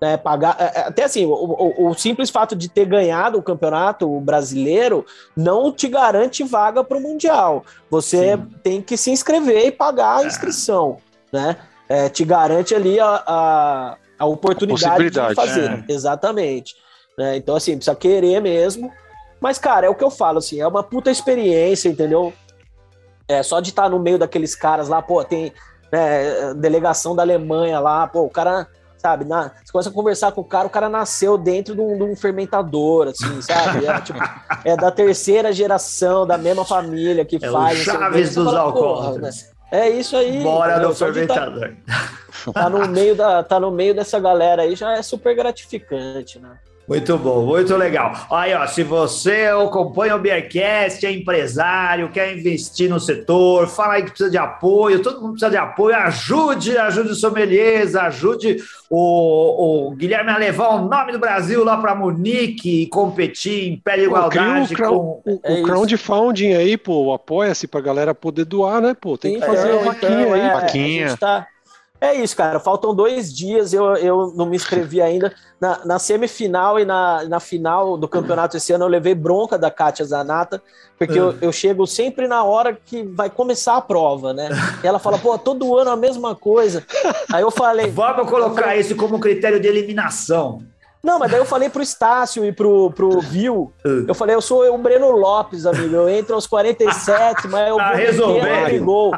[0.00, 0.56] né, pagar.
[0.58, 5.04] É, é, até assim, o, o, o, simples fato de ter ganhado o campeonato brasileiro
[5.36, 7.64] não te garante vaga para o Mundial.
[7.90, 8.48] Você Sim.
[8.62, 10.96] tem que se inscrever e pagar a inscrição,
[11.30, 11.56] né?
[11.86, 15.84] É, te garante ali a, a, a oportunidade de fazer.
[15.88, 15.92] É.
[15.92, 16.74] Exatamente.
[17.18, 17.36] Né?
[17.36, 18.92] Então, assim, precisa querer mesmo.
[19.40, 22.32] Mas, cara, é o que eu falo, assim, é uma puta experiência, entendeu?
[23.28, 25.52] É, só de estar no meio daqueles caras lá, pô, tem
[25.92, 30.40] né, delegação da Alemanha lá, pô, o cara, sabe, na, você começa a conversar com
[30.40, 33.84] o cara, o cara nasceu dentro de um, de um fermentador, assim, sabe?
[33.86, 34.18] É, tipo,
[34.64, 37.80] é, da terceira geração, da mesma família que é faz.
[37.80, 39.42] O Chaves dos alcoólatras.
[39.42, 39.55] Né?
[39.70, 40.42] É isso aí.
[40.42, 41.74] Bora no fermentador.
[42.44, 46.38] Tá, tá, no meio da, tá no meio dessa galera aí, já é super gratificante,
[46.38, 46.58] né?
[46.88, 48.14] Muito bom, muito legal.
[48.30, 54.04] Aí, ó, se você acompanha o Beercast, é empresário, quer investir no setor, fala aí
[54.04, 58.58] que precisa de apoio, todo mundo precisa de apoio, ajude, ajude o sommeliers, ajude
[58.88, 63.78] o, o Guilherme a levar o nome do Brasil lá para Munique e competir em
[63.78, 65.22] pé de igualdade o, com...
[65.24, 69.40] O, é o crowdfunding aí, pô, apoia-se pra galera poder doar, né, pô, tem Sim,
[69.40, 70.40] que fazer é, uma vaquinha então, aí.
[70.40, 71.16] É, vaquinha.
[71.16, 71.48] Tá...
[72.00, 72.60] É isso, cara.
[72.60, 73.72] Faltam dois dias.
[73.72, 75.32] Eu, eu não me inscrevi ainda.
[75.60, 79.70] Na, na semifinal e na, na final do campeonato esse ano, eu levei bronca da
[79.70, 80.62] Kátia Zanata,
[80.98, 84.50] porque eu, eu chego sempre na hora que vai começar a prova, né?
[84.84, 86.84] E ela fala, pô, todo ano a mesma coisa.
[87.32, 87.90] Aí eu falei.
[87.90, 90.62] Vamos colocar isso como critério de eliminação.
[91.06, 93.72] Não, mas daí eu falei pro Estácio e pro, pro Viu.
[94.08, 95.94] Eu falei, eu sou o Breno Lopes, amigo.
[95.94, 98.78] Eu entro aos 47, mas eu tá vou resolver.
[98.80, 99.12] gol.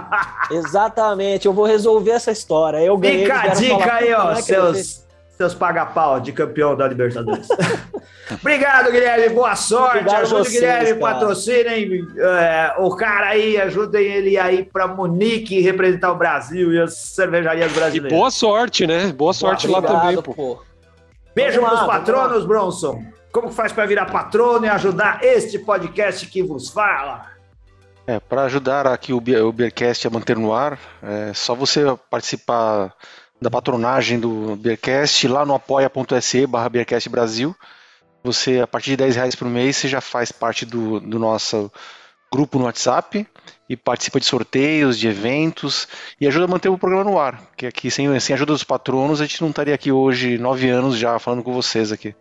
[0.50, 2.76] Exatamente, eu vou resolver essa história.
[2.76, 3.22] Eu ganhei.
[3.22, 7.48] Fica a dica aí, ó, é seus, seus paga-pau de campeão da Libertadores.
[8.38, 9.30] Obrigado, Guilherme.
[9.30, 9.96] Boa sorte.
[10.00, 16.12] Obrigado Ajude o Guilherme, patrocinem é, o cara aí, ajudem ele aí para Munique representar
[16.12, 18.12] o Brasil e as cervejarias brasileiras.
[18.12, 19.10] E boa sorte, né?
[19.10, 20.34] Boa sorte boa, lá também, pô.
[20.34, 20.67] pô.
[21.38, 23.04] Beijo para os patronos, Bronson.
[23.30, 27.26] Como faz para virar patrono e ajudar este podcast que vos fala?
[28.08, 32.92] É, para ajudar aqui o, o Beercast a manter no ar, é só você participar
[33.40, 37.54] da patronagem do Beercast lá no apoia.se barra Beercast Brasil.
[38.24, 41.70] Você, a partir de 10 reais por mês, você já faz parte do, do nosso
[42.30, 43.26] grupo no WhatsApp
[43.68, 45.86] e participa de sorteios, de eventos
[46.20, 47.42] e ajuda a manter o programa no ar.
[47.56, 50.68] Que aqui, sem, sem a ajuda dos patronos, a gente não estaria aqui hoje, nove
[50.68, 52.14] anos já, falando com vocês aqui.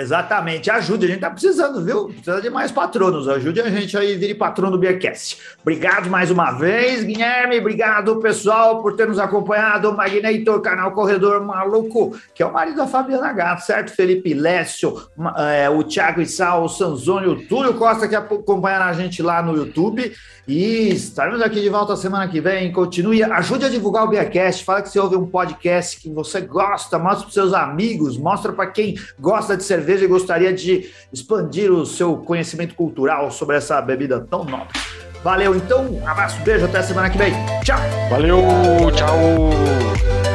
[0.00, 2.06] Exatamente, ajude, a gente tá precisando, viu?
[2.06, 5.38] Precisa de mais patronos, ajude a gente aí, vire patrono do Beercast.
[5.60, 12.16] Obrigado mais uma vez, Guilherme, obrigado pessoal por ter nos acompanhado, Magnetor, canal Corredor Maluco,
[12.34, 13.90] que é o marido da Fabiana Gato, certo?
[13.90, 15.02] Felipe Lécio,
[15.36, 19.56] é, o Thiago Issal, o Sanzoni, o Túlio Costa, que acompanharam a gente lá no
[19.56, 20.12] YouTube,
[20.48, 22.72] e estaremos aqui de volta semana que vem.
[22.72, 24.64] Continue, ajude a divulgar o Beercast.
[24.64, 28.66] Fala que você ouve um podcast que você gosta, mostra para seus amigos, mostra para
[28.68, 34.20] quem gosta de cerveja e gostaria de expandir o seu conhecimento cultural sobre essa bebida
[34.20, 34.78] tão nobre.
[35.24, 37.32] Valeu, então, um abraço, beijo, até semana que vem.
[37.64, 37.80] Tchau.
[38.10, 38.42] Valeu,
[38.94, 40.27] tchau.